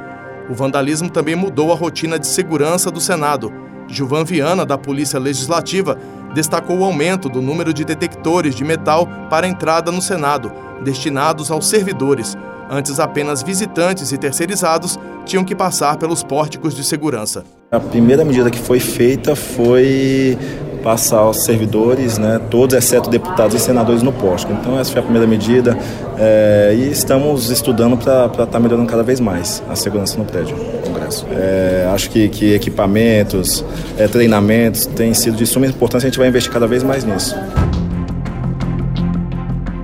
O 0.49 0.55
vandalismo 0.55 1.09
também 1.09 1.37
mudou 1.37 1.73
a 1.73 1.77
rotina 1.77 2.19
de 2.19 2.27
segurança 2.27 2.91
do 2.91 3.01
Senado. 3.01 3.53
Gilvan 3.89 4.25
Viana, 4.25 4.65
da 4.65 4.79
Polícia 4.79 5.19
Legislativa, 5.19 5.97
destacou 6.35 6.79
o 6.79 6.85
aumento 6.85 7.29
do 7.29 7.43
número 7.43 7.73
de 7.73 7.85
detectores 7.85 8.55
de 8.55 8.65
metal 8.65 9.07
para 9.29 9.49
entrada 9.49 9.93
no 9.93 10.01
Senado, 10.01 10.53
destinados 10.83 11.51
aos 11.51 11.69
servidores. 11.69 12.37
Antes, 12.71 13.01
apenas 13.01 13.43
visitantes 13.43 14.13
e 14.13 14.17
terceirizados 14.17 14.97
tinham 15.27 15.45
que 15.45 15.57
passar 15.57 15.97
pelos 15.97 16.23
pórticos 16.23 16.73
de 16.73 16.85
segurança. 16.85 17.43
A 17.73 17.81
primeira 17.81 18.25
medida 18.25 18.49
que 18.49 18.61
foi 18.61 18.79
feita 18.79 19.35
foi 19.35 20.39
passar 20.85 21.19
aos 21.19 21.45
servidores, 21.45 22.17
né, 22.17 22.41
todos 22.51 22.77
exceto 22.77 23.11
deputados 23.11 23.55
e 23.55 23.59
senadores 23.59 24.03
no 24.03 24.13
pórtico. 24.13 24.53
Então 24.53 24.79
essa 24.79 24.93
foi 24.93 25.01
a 25.01 25.03
primeira 25.03 25.27
medida 25.27 25.77
é, 26.17 26.75
e 26.77 26.91
estamos 26.91 27.51
estudando 27.51 27.97
para 27.97 28.27
estar 28.27 28.47
tá 28.47 28.61
melhorando 28.61 28.89
cada 28.89 29.03
vez 29.03 29.21
mais 29.21 29.63
a 29.69 29.75
segurança 29.75 30.17
no 30.17 30.25
prédio 30.25 30.57
do 30.57 30.89
Congresso. 30.89 31.27
É, 31.33 31.91
acho 31.93 32.09
que, 32.09 32.29
que 32.29 32.55
equipamentos, 32.55 33.65
é, 33.99 34.07
treinamentos 34.07 34.87
têm 34.87 35.13
sido 35.13 35.37
de 35.37 35.45
suma 35.45 35.67
importância, 35.67 36.07
a 36.07 36.11
gente 36.11 36.19
vai 36.19 36.29
investir 36.29 36.53
cada 36.53 36.67
vez 36.67 36.83
mais 36.83 37.05
nisso. 37.05 37.35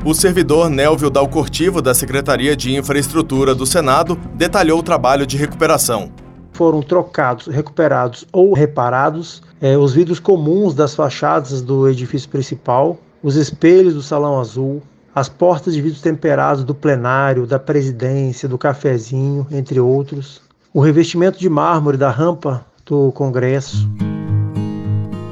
O 0.07 0.15
servidor 0.15 0.71
Nelvio 0.71 1.11
Dalcortivo, 1.11 1.83
da 1.83 1.93
Secretaria 1.93 2.55
de 2.55 2.73
Infraestrutura 2.77 3.57
do 3.57 3.67
Senado, 3.67 4.17
detalhou 4.35 4.79
o 4.79 4.83
trabalho 4.83 5.27
de 5.27 5.37
recuperação. 5.37 6.13
Foram 6.53 6.81
trocados, 6.81 7.49
recuperados 7.49 8.25
ou 8.33 8.53
reparados 8.53 9.43
é, 9.61 9.77
os 9.77 9.95
vidros 9.95 10.21
comuns 10.21 10.75
das 10.75 10.95
fachadas 10.95 11.61
do 11.61 11.89
edifício 11.89 12.29
principal, 12.29 13.01
os 13.21 13.35
espelhos 13.35 13.95
do 13.95 14.01
salão 14.03 14.39
azul, 14.39 14.81
as 15.13 15.29
portas 15.29 15.75
de 15.75 15.83
vidro 15.83 16.01
temperados 16.01 16.63
do 16.63 16.73
plenário, 16.73 17.45
da 17.45 17.59
presidência, 17.59 18.49
do 18.49 18.57
cafezinho, 18.57 19.45
entre 19.51 19.81
outros, 19.81 20.41
o 20.73 20.79
revestimento 20.79 21.37
de 21.37 21.51
mármore 21.51 21.97
da 21.97 22.11
rampa 22.11 22.65
do 22.87 23.11
Congresso. 23.11 23.91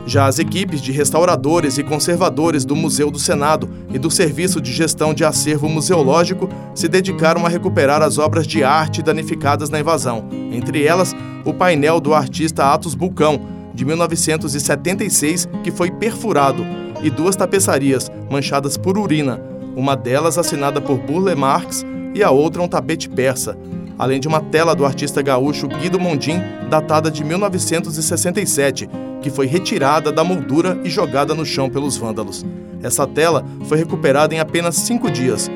Já 0.07 0.27
as 0.27 0.39
equipes 0.39 0.83
de 0.83 0.93
restauradores 0.93 1.79
e 1.79 1.83
conservadores 1.83 2.65
do 2.65 2.77
Museu 2.77 3.11
do 3.11 3.19
Senado 3.19 3.69
e 3.93 3.99
do 3.99 4.11
Serviço 4.11 4.61
de 4.61 4.71
Gestão 4.71 5.15
de 5.15 5.25
Acervo 5.25 5.69
Museológico 5.69 6.49
se 6.75 6.89
dedicaram 6.89 7.47
a 7.47 7.49
recuperar 7.49 8.03
as 8.03 8.19
obras 8.19 8.47
de 8.47 8.63
arte 8.63 9.03
danificadas 9.03 9.71
na 9.71 9.81
invasão, 9.81 10.29
entre 10.53 10.85
elas 10.85 11.15
o 11.45 11.55
painel 11.55 12.01
do 12.01 12.15
artista 12.15 12.73
Atos 12.73 12.95
Bulcão, 12.95 13.41
de 13.75 13.85
1976, 13.85 15.49
que 15.63 15.71
foi 15.71 15.91
perfurado, 15.91 16.65
e 17.03 17.11
duas 17.11 17.35
tapeçarias 17.35 18.11
manchadas 18.31 18.77
por 18.77 18.97
urina, 18.97 19.41
uma 19.77 19.97
delas 19.97 20.39
assinada 20.39 20.81
por 20.81 20.99
Burle 20.99 21.35
Marx 21.35 21.85
e 22.15 22.23
a 22.23 22.31
outra 22.31 22.63
um 22.63 22.69
tapete 22.69 23.09
persa, 23.09 23.59
além 23.99 24.21
de 24.21 24.29
uma 24.29 24.41
tela 24.41 24.75
do 24.75 24.85
artista 24.85 25.23
gaúcho 25.23 25.69
Guido 25.69 25.99
Mondim, 25.99 26.41
datada 26.69 27.11
de 27.11 27.25
1967, 27.25 28.89
que 29.23 29.31
foi 29.31 29.47
retirada 29.47 30.13
da 30.13 30.23
moldura 30.23 30.79
e 30.85 30.91
jogada 30.91 31.35
no 31.35 31.47
chão 31.47 31.71
pelos 31.71 31.97
vândalos. 31.97 32.45
Essa 32.83 33.07
tela 33.07 33.45
foi 33.67 33.79
recuperada 33.79 34.35
em 34.35 34.41
apenas 34.41 34.77
cinco 34.77 35.11
dias. 35.11 35.51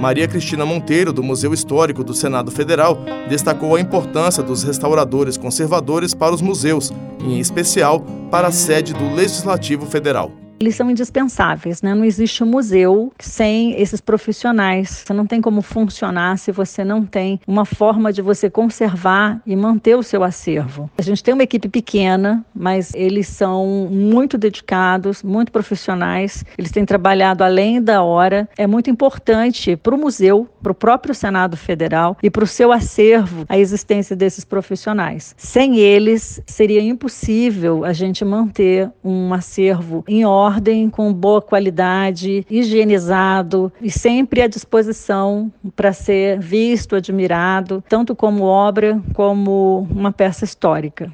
Maria 0.00 0.26
Cristina 0.26 0.66
Monteiro, 0.66 1.12
do 1.12 1.22
Museu 1.22 1.54
Histórico 1.54 2.02
do 2.02 2.12
Senado 2.12 2.50
Federal, 2.50 2.98
destacou 3.28 3.76
a 3.76 3.80
importância 3.80 4.42
dos 4.42 4.64
restauradores 4.64 5.36
conservadores 5.36 6.12
para 6.12 6.34
os 6.34 6.42
museus, 6.42 6.92
e 7.20 7.34
em 7.34 7.38
especial 7.38 8.00
para 8.30 8.48
a 8.48 8.52
sede 8.52 8.92
do 8.92 9.14
Legislativo 9.14 9.86
Federal 9.86 10.41
eles 10.62 10.76
são 10.76 10.90
indispensáveis, 10.90 11.82
né? 11.82 11.92
Não 11.92 12.04
existe 12.04 12.42
um 12.44 12.46
museu 12.46 13.12
sem 13.18 13.80
esses 13.80 14.00
profissionais. 14.00 15.02
Você 15.04 15.12
não 15.12 15.26
tem 15.26 15.40
como 15.40 15.60
funcionar 15.60 16.38
se 16.38 16.52
você 16.52 16.84
não 16.84 17.04
tem 17.04 17.40
uma 17.46 17.64
forma 17.64 18.12
de 18.12 18.22
você 18.22 18.48
conservar 18.48 19.42
e 19.44 19.56
manter 19.56 19.96
o 19.96 20.02
seu 20.02 20.22
acervo. 20.22 20.88
A 20.96 21.02
gente 21.02 21.22
tem 21.22 21.34
uma 21.34 21.42
equipe 21.42 21.68
pequena, 21.68 22.44
mas 22.54 22.94
eles 22.94 23.26
são 23.26 23.88
muito 23.90 24.38
dedicados, 24.38 25.22
muito 25.22 25.50
profissionais. 25.50 26.44
Eles 26.56 26.70
têm 26.70 26.84
trabalhado 26.84 27.42
além 27.42 27.82
da 27.82 28.02
hora. 28.02 28.48
É 28.56 28.66
muito 28.66 28.88
importante 28.88 29.74
para 29.76 29.94
o 29.94 29.98
museu, 29.98 30.48
para 30.62 30.70
o 30.70 30.74
próprio 30.74 31.14
Senado 31.14 31.56
Federal 31.56 32.16
e 32.22 32.30
para 32.30 32.44
o 32.44 32.46
seu 32.46 32.70
acervo 32.70 33.44
a 33.48 33.58
existência 33.58 34.14
desses 34.14 34.44
profissionais. 34.44 35.34
Sem 35.36 35.78
eles, 35.78 36.40
seria 36.46 36.80
impossível 36.80 37.84
a 37.84 37.92
gente 37.92 38.24
manter 38.24 38.88
um 39.02 39.34
acervo 39.34 40.04
em 40.06 40.24
ordem 40.24 40.51
ordem, 40.52 40.90
com 40.90 41.12
boa 41.12 41.40
qualidade, 41.40 42.46
higienizado 42.50 43.72
e 43.80 43.90
sempre 43.90 44.42
à 44.42 44.46
disposição 44.46 45.50
para 45.74 45.92
ser 45.92 46.38
visto, 46.38 46.94
admirado, 46.94 47.82
tanto 47.88 48.14
como 48.14 48.44
obra 48.44 49.00
como 49.14 49.86
uma 49.90 50.12
peça 50.12 50.44
histórica. 50.44 51.10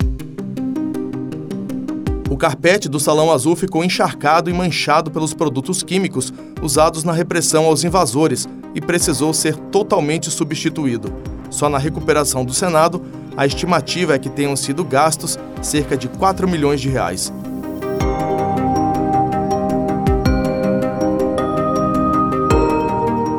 O 2.31 2.37
carpete 2.37 2.89
do 2.89 3.01
Salão 3.01 3.33
Azul 3.33 3.57
ficou 3.57 3.83
encharcado 3.83 4.51
e 4.51 4.53
manchado 4.53 5.11
pelos 5.11 5.33
produtos 5.33 5.83
químicos 5.83 6.33
usados 6.61 7.03
na 7.05 7.13
repressão 7.13 7.65
aos 7.65 7.85
invasores 7.85 8.47
e 8.75 8.81
precisou 8.81 9.33
ser 9.33 9.57
totalmente 9.57 10.31
substituído. 10.31 11.13
Só 11.49 11.69
na 11.69 11.79
recuperação 11.79 12.45
do 12.45 12.53
Senado, 12.53 13.03
a 13.37 13.47
estimativa 13.47 14.15
é 14.15 14.19
que 14.19 14.29
tenham 14.29 14.55
sido 14.57 14.85
gastos 14.85 15.39
cerca 15.63 15.97
de 15.97 16.09
4 16.09 16.47
milhões 16.47 16.81
de 16.81 16.89
reais. 16.89 17.33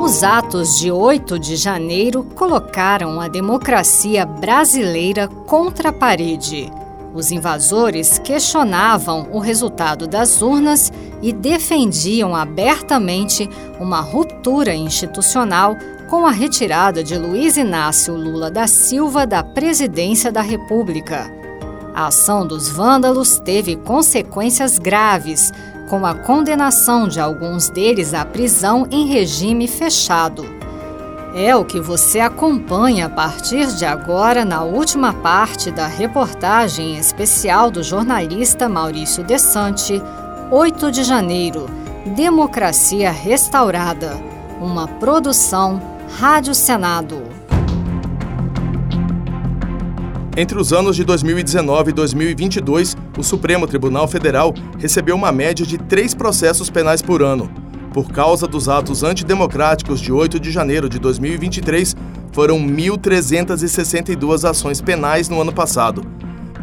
Os 0.10 0.24
atos 0.24 0.80
de 0.80 0.92
8 0.92 1.38
de 1.38 1.56
janeiro 1.56 2.24
colocaram 2.24 3.22
a 3.22 3.28
democracia 3.28 4.26
brasileira 4.26 5.28
contra 5.28 5.90
a 5.90 5.94
parede. 5.94 6.74
Os 7.14 7.32
invasores 7.32 8.18
questionavam 8.18 9.30
o 9.32 9.38
resultado 9.38 10.08
das 10.08 10.42
urnas 10.42 10.92
e 11.22 11.32
defendiam 11.32 12.36
abertamente 12.36 13.48
uma 13.80 14.02
ruptura 14.02 14.74
institucional 14.74 15.76
com 16.10 16.26
a 16.26 16.32
retirada 16.32 17.04
de 17.04 17.16
Luiz 17.16 17.56
Inácio 17.56 18.16
Lula 18.16 18.50
da 18.50 18.66
Silva 18.66 19.28
da 19.28 19.44
presidência 19.44 20.32
da 20.32 20.42
República. 20.42 21.32
A 21.94 22.08
ação 22.08 22.48
dos 22.48 22.68
vândalos 22.68 23.40
teve 23.40 23.76
consequências 23.76 24.80
graves, 24.80 25.52
com 25.90 26.06
a 26.06 26.14
condenação 26.14 27.08
de 27.08 27.20
alguns 27.20 27.68
deles 27.68 28.14
à 28.14 28.24
prisão 28.24 28.88
em 28.92 29.08
regime 29.08 29.68
fechado. 29.68 30.46
É 31.34 31.56
o 31.56 31.66
que 31.66 31.80
você 31.80 32.20
acompanha 32.20 33.08
a 33.08 33.10
partir 33.10 33.68
de 33.76 33.86
agora 33.86 34.46
na 34.46 34.64
última 34.64 35.14
parte 35.14 35.72
da 35.72 35.88
reportagem 35.88 36.98
especial 36.98 37.72
do 37.72 37.84
jornalista 37.84 38.70
Maurício 38.70 39.24
Desante, 39.24 40.02
8 40.52 40.92
de 40.92 41.04
janeiro 41.04 41.68
Democracia 42.16 43.12
Restaurada, 43.12 44.18
uma 44.60 44.88
produção 44.88 45.82
Rádio 46.20 46.56
Senado. 46.56 47.29
Entre 50.40 50.58
os 50.58 50.72
anos 50.72 50.96
de 50.96 51.04
2019 51.04 51.90
e 51.90 51.94
2022, 51.94 52.96
o 53.18 53.22
Supremo 53.22 53.68
Tribunal 53.68 54.08
Federal 54.08 54.54
recebeu 54.78 55.14
uma 55.14 55.34
média 55.34 55.66
de 55.66 55.78
três 55.78 56.14
processos 56.16 56.70
penais 56.70 57.02
por 57.02 57.22
ano. 57.22 57.52
Por 57.94 58.10
causa 58.10 58.48
dos 58.48 58.70
atos 58.70 59.04
antidemocráticos 59.04 60.00
de 60.00 60.14
8 60.14 60.40
de 60.40 60.50
janeiro 60.50 60.88
de 60.88 60.98
2023, 60.98 61.94
foram 62.32 62.58
1.362 62.58 64.50
ações 64.50 64.80
penais 64.80 65.28
no 65.28 65.42
ano 65.42 65.52
passado. 65.52 66.06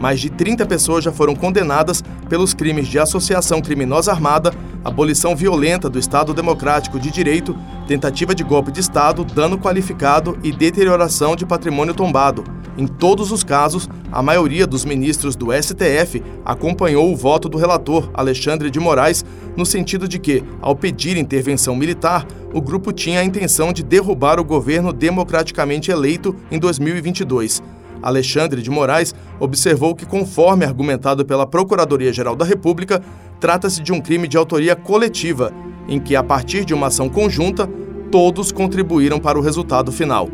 Mais 0.00 0.20
de 0.20 0.30
30 0.30 0.64
pessoas 0.64 1.04
já 1.04 1.12
foram 1.12 1.36
condenadas 1.36 2.02
pelos 2.30 2.54
crimes 2.54 2.88
de 2.88 2.98
associação 2.98 3.60
criminosa 3.60 4.10
armada, 4.10 4.54
abolição 4.84 5.34
violenta 5.34 5.88
do 5.88 5.98
Estado 5.98 6.32
Democrático 6.32 6.98
de 6.98 7.10
Direito, 7.10 7.56
tentativa 7.86 8.34
de 8.34 8.44
golpe 8.44 8.70
de 8.70 8.80
Estado, 8.80 9.24
dano 9.24 9.58
qualificado 9.58 10.38
e 10.42 10.52
deterioração 10.52 11.36
de 11.36 11.46
patrimônio 11.46 11.94
tombado. 11.94 12.44
Em 12.78 12.86
todos 12.86 13.32
os 13.32 13.42
casos, 13.42 13.88
a 14.12 14.22
maioria 14.22 14.66
dos 14.66 14.84
ministros 14.84 15.34
do 15.34 15.48
STF 15.50 16.22
acompanhou 16.44 17.10
o 17.10 17.16
voto 17.16 17.48
do 17.48 17.56
relator, 17.56 18.10
Alexandre 18.12 18.70
de 18.70 18.78
Moraes, 18.78 19.24
no 19.56 19.64
sentido 19.64 20.06
de 20.06 20.18
que, 20.18 20.44
ao 20.60 20.76
pedir 20.76 21.16
intervenção 21.16 21.74
militar, 21.74 22.26
o 22.52 22.60
grupo 22.60 22.92
tinha 22.92 23.20
a 23.20 23.24
intenção 23.24 23.72
de 23.72 23.82
derrubar 23.82 24.38
o 24.38 24.44
governo 24.44 24.92
democraticamente 24.92 25.90
eleito 25.90 26.36
em 26.50 26.58
2022. 26.58 27.62
Alexandre 28.06 28.62
de 28.62 28.70
Moraes 28.70 29.14
observou 29.40 29.94
que, 29.94 30.06
conforme 30.06 30.64
argumentado 30.64 31.24
pela 31.24 31.46
Procuradoria-Geral 31.46 32.36
da 32.36 32.44
República, 32.44 33.02
trata-se 33.40 33.82
de 33.82 33.92
um 33.92 34.00
crime 34.00 34.28
de 34.28 34.36
autoria 34.36 34.76
coletiva, 34.76 35.52
em 35.88 35.98
que, 35.98 36.14
a 36.14 36.22
partir 36.22 36.64
de 36.64 36.72
uma 36.72 36.86
ação 36.86 37.08
conjunta, 37.08 37.68
todos 38.10 38.52
contribuíram 38.52 39.18
para 39.18 39.38
o 39.38 39.42
resultado 39.42 39.90
final. 39.90 40.28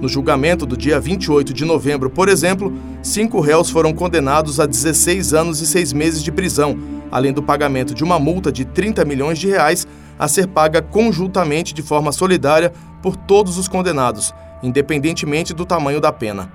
No 0.00 0.08
julgamento 0.08 0.64
do 0.64 0.78
dia 0.78 0.98
28 0.98 1.52
de 1.52 1.64
novembro, 1.64 2.08
por 2.08 2.30
exemplo, 2.30 2.72
cinco 3.02 3.38
réus 3.38 3.68
foram 3.68 3.92
condenados 3.92 4.58
a 4.58 4.64
16 4.64 5.34
anos 5.34 5.60
e 5.60 5.66
seis 5.66 5.92
meses 5.92 6.22
de 6.22 6.32
prisão, 6.32 6.78
além 7.12 7.34
do 7.34 7.42
pagamento 7.42 7.94
de 7.94 8.02
uma 8.02 8.18
multa 8.18 8.50
de 8.50 8.64
30 8.64 9.04
milhões 9.04 9.38
de 9.38 9.46
reais 9.46 9.86
a 10.18 10.26
ser 10.26 10.46
paga 10.46 10.80
conjuntamente 10.80 11.74
de 11.74 11.82
forma 11.82 12.12
solidária 12.12 12.72
por 13.02 13.14
todos 13.14 13.58
os 13.58 13.68
condenados, 13.68 14.34
independentemente 14.62 15.52
do 15.52 15.66
tamanho 15.66 16.00
da 16.00 16.12
pena. 16.12 16.50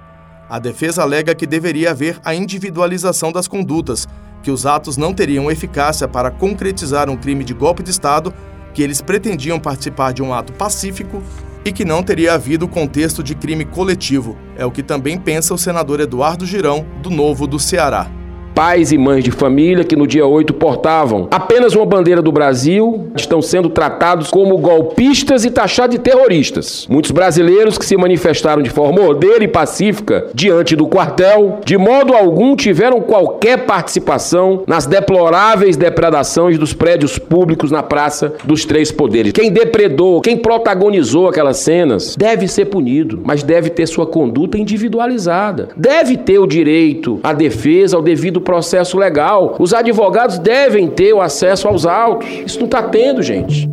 A 0.49 0.59
defesa 0.59 1.01
alega 1.01 1.33
que 1.33 1.47
deveria 1.47 1.91
haver 1.91 2.19
a 2.23 2.35
individualização 2.35 3.31
das 3.31 3.47
condutas, 3.47 4.07
que 4.43 4.51
os 4.51 4.65
atos 4.65 4.95
não 4.95 5.13
teriam 5.13 5.49
eficácia 5.49 6.07
para 6.07 6.29
concretizar 6.29 7.09
um 7.09 7.17
crime 7.17 7.43
de 7.43 7.53
golpe 7.53 7.81
de 7.81 7.89
Estado, 7.89 8.33
que 8.73 8.83
eles 8.83 9.01
pretendiam 9.01 9.59
participar 9.59 10.13
de 10.13 10.21
um 10.21 10.33
ato 10.33 10.53
pacífico 10.53 11.23
e 11.63 11.71
que 11.71 11.83
não 11.83 12.03
teria 12.03 12.33
havido 12.33 12.67
contexto 12.67 13.23
de 13.23 13.33
crime 13.33 13.65
coletivo. 13.65 14.37
É 14.55 14.65
o 14.65 14.71
que 14.71 14.83
também 14.83 15.17
pensa 15.17 15.53
o 15.53 15.57
senador 15.57 15.99
Eduardo 15.99 16.45
Girão, 16.45 16.85
do 17.01 17.09
Novo 17.09 17.47
do 17.47 17.59
Ceará 17.59 18.09
pais 18.55 18.93
e 18.93 18.97
mães 18.97 19.21
de 19.21 19.31
família 19.31 19.83
que 19.83 19.97
no 19.97 20.07
dia 20.07 20.25
8 20.25 20.53
portavam 20.53 21.27
apenas 21.29 21.75
uma 21.75 21.85
bandeira 21.85 22.21
do 22.21 22.31
Brasil 22.31 23.07
estão 23.15 23.41
sendo 23.41 23.69
tratados 23.69 24.31
como 24.31 24.57
golpistas 24.57 25.43
e 25.43 25.51
taxados 25.51 25.97
de 25.97 26.01
terroristas. 26.01 26.87
Muitos 26.89 27.11
brasileiros 27.11 27.77
que 27.77 27.85
se 27.85 27.97
manifestaram 27.97 28.63
de 28.63 28.69
forma 28.69 29.01
ordeira 29.01 29.43
e 29.43 29.47
pacífica 29.47 30.27
diante 30.33 30.75
do 30.75 30.87
quartel, 30.87 31.59
de 31.65 31.77
modo 31.77 32.13
algum 32.13 32.55
tiveram 32.55 33.01
qualquer 33.01 33.65
participação 33.65 34.63
nas 34.65 34.85
deploráveis 34.85 35.75
depredações 35.75 36.57
dos 36.57 36.73
prédios 36.73 37.19
públicos 37.19 37.71
na 37.71 37.83
Praça 37.83 38.33
dos 38.45 38.63
Três 38.63 38.89
Poderes. 38.89 39.33
Quem 39.33 39.51
depredou, 39.51 40.21
quem 40.21 40.37
protagonizou 40.37 41.27
aquelas 41.27 41.57
cenas, 41.57 42.15
deve 42.15 42.47
ser 42.47 42.65
punido, 42.65 43.19
mas 43.25 43.43
deve 43.43 43.69
ter 43.69 43.85
sua 43.85 44.05
conduta 44.05 44.57
individualizada. 44.57 45.69
Deve 45.75 46.15
ter 46.15 46.39
o 46.39 46.47
direito 46.47 47.19
à 47.21 47.33
defesa, 47.33 47.97
ao 47.97 48.01
devido 48.01 48.44
processo 48.45 48.97
legal. 48.97 49.55
Os 49.59 49.73
advogados 49.73 50.39
devem 50.39 50.87
ter 50.87 51.11
o 51.11 51.21
acesso 51.21 51.67
aos 51.67 51.85
autos. 51.85 52.29
Isso 52.45 52.59
não 52.59 52.65
está 52.65 52.83
tendo, 52.83 53.21
gente. 53.21 53.69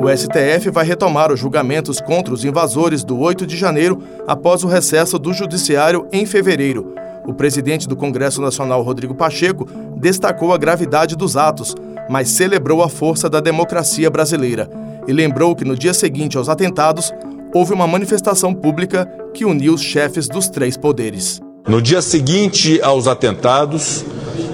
O 0.00 0.08
STF 0.08 0.70
vai 0.70 0.84
retomar 0.86 1.30
os 1.30 1.38
julgamentos 1.38 2.00
contra 2.00 2.32
os 2.32 2.44
invasores 2.44 3.04
do 3.04 3.18
8 3.18 3.46
de 3.46 3.56
janeiro 3.56 4.02
após 4.26 4.64
o 4.64 4.68
recesso 4.68 5.18
do 5.18 5.34
Judiciário 5.34 6.06
em 6.10 6.24
fevereiro. 6.24 6.94
O 7.26 7.34
presidente 7.34 7.86
do 7.86 7.94
Congresso 7.94 8.40
Nacional, 8.40 8.80
Rodrigo 8.82 9.14
Pacheco, 9.14 9.68
destacou 9.96 10.54
a 10.54 10.58
gravidade 10.58 11.14
dos 11.14 11.36
atos, 11.36 11.74
mas 12.08 12.30
celebrou 12.30 12.82
a 12.82 12.88
força 12.88 13.28
da 13.28 13.40
democracia 13.40 14.08
brasileira 14.08 14.70
e 15.06 15.12
lembrou 15.12 15.54
que 15.54 15.64
no 15.64 15.76
dia 15.76 15.92
seguinte 15.92 16.38
aos 16.38 16.48
atentados, 16.48 17.12
houve 17.54 17.72
uma 17.72 17.86
manifestação 17.86 18.54
pública 18.54 19.08
que 19.34 19.44
uniu 19.44 19.74
os 19.74 19.82
chefes 19.82 20.28
dos 20.28 20.48
três 20.48 20.76
poderes. 20.76 21.40
No 21.68 21.80
dia 21.80 22.02
seguinte 22.02 22.80
aos 22.82 23.06
atentados, 23.06 24.04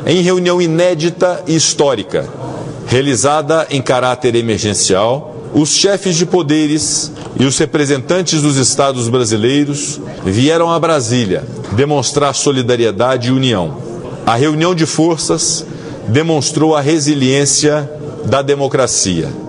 em 0.06 0.22
reunião 0.22 0.60
inédita 0.60 1.42
e 1.46 1.54
histórica, 1.54 2.28
realizada 2.86 3.66
em 3.70 3.80
caráter 3.80 4.34
emergencial, 4.34 5.34
os 5.54 5.70
chefes 5.70 6.16
de 6.16 6.26
poderes 6.26 7.10
e 7.38 7.44
os 7.44 7.56
representantes 7.58 8.42
dos 8.42 8.56
estados 8.56 9.08
brasileiros 9.08 10.00
vieram 10.24 10.70
a 10.70 10.78
Brasília 10.78 11.44
demonstrar 11.72 12.34
solidariedade 12.34 13.28
e 13.28 13.32
união. 13.32 13.78
A 14.26 14.34
reunião 14.34 14.74
de 14.74 14.86
forças 14.86 15.64
demonstrou 16.08 16.74
a 16.74 16.80
resiliência 16.80 17.90
da 18.26 18.42
democracia. 18.42 19.45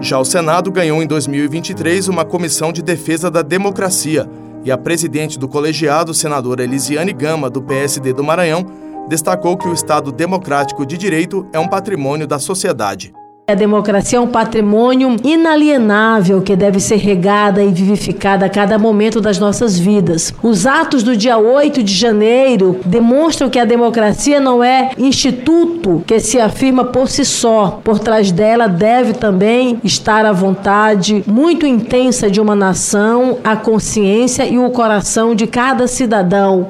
Já 0.00 0.18
o 0.18 0.24
Senado 0.24 0.70
ganhou 0.70 1.02
em 1.02 1.06
2023 1.06 2.08
uma 2.08 2.24
comissão 2.24 2.72
de 2.72 2.82
defesa 2.82 3.30
da 3.30 3.42
democracia 3.42 4.28
e 4.64 4.70
a 4.70 4.78
presidente 4.78 5.38
do 5.38 5.48
colegiado, 5.48 6.14
senadora 6.14 6.62
Elisiane 6.62 7.12
Gama, 7.12 7.50
do 7.50 7.60
PSD 7.60 8.12
do 8.12 8.22
Maranhão, 8.22 8.64
destacou 9.08 9.56
que 9.56 9.66
o 9.66 9.72
Estado 9.72 10.12
democrático 10.12 10.86
de 10.86 10.96
direito 10.96 11.48
é 11.52 11.58
um 11.58 11.66
patrimônio 11.66 12.26
da 12.26 12.38
sociedade. 12.38 13.12
A 13.50 13.54
democracia 13.54 14.18
é 14.18 14.20
um 14.20 14.26
patrimônio 14.26 15.16
inalienável 15.24 16.42
que 16.42 16.54
deve 16.54 16.78
ser 16.80 16.96
regada 16.96 17.62
e 17.64 17.72
vivificada 17.72 18.44
a 18.44 18.48
cada 18.50 18.78
momento 18.78 19.22
das 19.22 19.38
nossas 19.38 19.78
vidas. 19.78 20.34
Os 20.42 20.66
atos 20.66 21.02
do 21.02 21.16
dia 21.16 21.38
8 21.38 21.82
de 21.82 21.94
janeiro 21.94 22.78
demonstram 22.84 23.48
que 23.48 23.58
a 23.58 23.64
democracia 23.64 24.38
não 24.38 24.62
é 24.62 24.90
instituto 24.98 26.04
que 26.06 26.20
se 26.20 26.38
afirma 26.38 26.84
por 26.84 27.08
si 27.08 27.24
só. 27.24 27.80
Por 27.82 27.98
trás 27.98 28.30
dela 28.30 28.68
deve 28.68 29.14
também 29.14 29.80
estar 29.82 30.26
a 30.26 30.32
vontade 30.32 31.24
muito 31.26 31.64
intensa 31.64 32.30
de 32.30 32.42
uma 32.42 32.54
nação, 32.54 33.38
a 33.42 33.56
consciência 33.56 34.46
e 34.46 34.58
o 34.58 34.68
coração 34.68 35.34
de 35.34 35.46
cada 35.46 35.88
cidadão. 35.88 36.68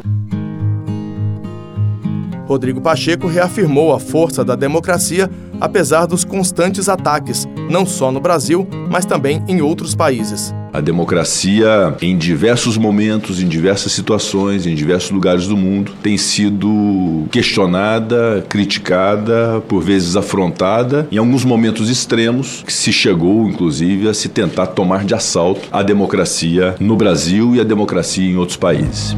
Rodrigo 2.46 2.80
Pacheco 2.80 3.26
reafirmou 3.26 3.92
a 3.92 3.98
força 4.00 4.42
da 4.42 4.54
democracia 4.56 5.28
apesar 5.60 6.06
dos 6.06 6.24
constantes 6.24 6.88
ataques, 6.88 7.46
não 7.70 7.84
só 7.84 8.10
no 8.10 8.20
Brasil, 8.20 8.66
mas 8.90 9.04
também 9.04 9.42
em 9.48 9.60
outros 9.60 9.94
países. 9.94 10.54
A 10.72 10.80
democracia, 10.80 11.94
em 12.02 12.16
diversos 12.16 12.76
momentos, 12.76 13.40
em 13.42 13.48
diversas 13.48 13.92
situações, 13.92 14.66
em 14.66 14.74
diversos 14.74 15.10
lugares 15.10 15.46
do 15.46 15.56
mundo, 15.56 15.92
tem 16.02 16.16
sido 16.18 17.26
questionada, 17.30 18.44
criticada, 18.48 19.62
por 19.66 19.82
vezes 19.82 20.14
afrontada, 20.14 21.08
em 21.10 21.16
alguns 21.16 21.44
momentos 21.44 21.88
extremos, 21.88 22.62
que 22.66 22.72
se 22.72 22.92
chegou, 22.92 23.48
inclusive, 23.48 24.08
a 24.08 24.14
se 24.14 24.28
tentar 24.28 24.68
tomar 24.68 25.04
de 25.04 25.14
assalto 25.14 25.68
a 25.72 25.82
democracia 25.82 26.74
no 26.78 26.96
Brasil 26.96 27.54
e 27.54 27.60
a 27.60 27.64
democracia 27.64 28.30
em 28.30 28.36
outros 28.36 28.56
países. 28.56 29.16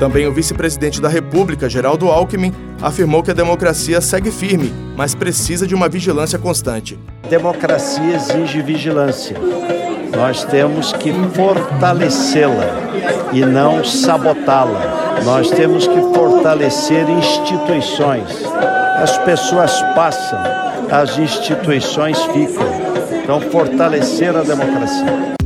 Também 0.00 0.26
o 0.26 0.32
vice-presidente 0.32 0.98
da 0.98 1.10
República, 1.10 1.68
Geraldo 1.68 2.08
Alckmin, 2.08 2.54
afirmou 2.80 3.22
que 3.22 3.32
a 3.32 3.34
democracia 3.34 4.00
segue 4.00 4.30
firme, 4.30 4.72
mas 4.96 5.14
precisa 5.14 5.66
de 5.66 5.74
uma 5.74 5.90
vigilância 5.90 6.38
constante. 6.38 6.98
Democracia 7.28 8.16
exige 8.16 8.62
vigilância. 8.62 9.36
Nós 10.16 10.42
temos 10.44 10.94
que 10.94 11.12
fortalecê-la 11.34 12.64
e 13.30 13.44
não 13.44 13.84
sabotá-la. 13.84 15.20
Nós 15.22 15.50
temos 15.50 15.86
que 15.86 16.00
fortalecer 16.14 17.06
instituições. 17.10 18.42
As 19.02 19.18
pessoas 19.18 19.82
passam, 19.94 20.38
as 20.90 21.18
instituições 21.18 22.18
ficam. 22.22 22.66
Então, 23.22 23.38
fortalecer 23.38 24.34
a 24.34 24.42
democracia. 24.42 25.39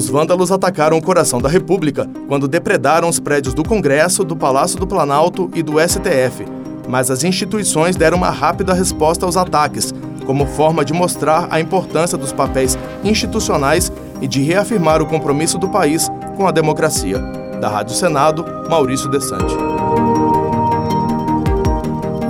Os 0.00 0.08
vândalos 0.08 0.50
atacaram 0.50 0.96
o 0.96 1.02
coração 1.02 1.42
da 1.42 1.48
República 1.50 2.08
quando 2.26 2.48
depredaram 2.48 3.06
os 3.06 3.20
prédios 3.20 3.52
do 3.52 3.62
Congresso, 3.62 4.24
do 4.24 4.34
Palácio 4.34 4.78
do 4.78 4.86
Planalto 4.86 5.50
e 5.54 5.62
do 5.62 5.74
STF. 5.78 6.46
Mas 6.88 7.10
as 7.10 7.22
instituições 7.22 7.96
deram 7.96 8.16
uma 8.16 8.30
rápida 8.30 8.72
resposta 8.72 9.26
aos 9.26 9.36
ataques, 9.36 9.92
como 10.24 10.46
forma 10.46 10.86
de 10.86 10.94
mostrar 10.94 11.48
a 11.50 11.60
importância 11.60 12.16
dos 12.16 12.32
papéis 12.32 12.78
institucionais 13.04 13.92
e 14.22 14.26
de 14.26 14.40
reafirmar 14.40 15.02
o 15.02 15.06
compromisso 15.06 15.58
do 15.58 15.68
país 15.68 16.10
com 16.34 16.48
a 16.48 16.50
democracia. 16.50 17.18
Da 17.60 17.68
Rádio 17.68 17.94
Senado, 17.94 18.42
Maurício 18.70 19.10
Desante. 19.10 19.54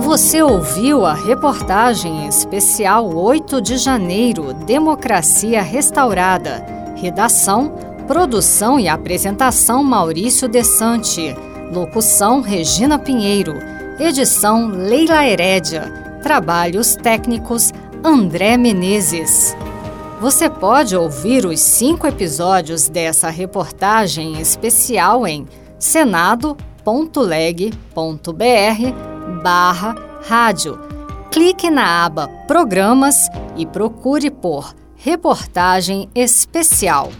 Você 0.01 0.43
ouviu 0.43 1.05
a 1.05 1.13
reportagem 1.13 2.27
especial 2.27 3.15
8 3.15 3.61
de 3.61 3.77
janeiro 3.77 4.53
Democracia 4.53 5.61
Restaurada. 5.61 6.80
Redação, 7.01 7.73
produção 8.05 8.79
e 8.79 8.87
apresentação 8.87 9.83
Maurício 9.83 10.47
Desante. 10.47 11.35
Locução 11.73 12.41
Regina 12.41 12.99
Pinheiro. 12.99 13.55
Edição 13.99 14.67
Leila 14.67 15.25
Herédia. 15.25 16.19
Trabalhos 16.21 16.95
técnicos 16.95 17.71
André 18.03 18.55
Menezes. 18.55 19.57
Você 20.19 20.47
pode 20.47 20.95
ouvir 20.95 21.43
os 21.43 21.59
cinco 21.59 22.05
episódios 22.05 22.87
dessa 22.87 23.31
reportagem 23.31 24.39
especial 24.39 25.25
em 25.25 25.47
senado.leg.br 25.79 26.81
barra 29.41 29.95
rádio. 30.21 30.79
Clique 31.31 31.71
na 31.71 32.05
aba 32.05 32.27
Programas 32.45 33.27
e 33.57 33.65
procure 33.65 34.29
por 34.29 34.75
Reportagem 35.03 36.07
Especial. 36.13 37.11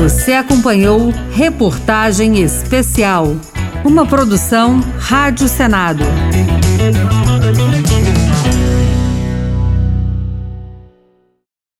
Você 0.00 0.32
acompanhou 0.32 1.12
Reportagem 1.30 2.42
Especial, 2.42 3.36
uma 3.84 4.04
produção 4.04 4.80
Rádio 4.98 5.46
Senado. 5.46 6.02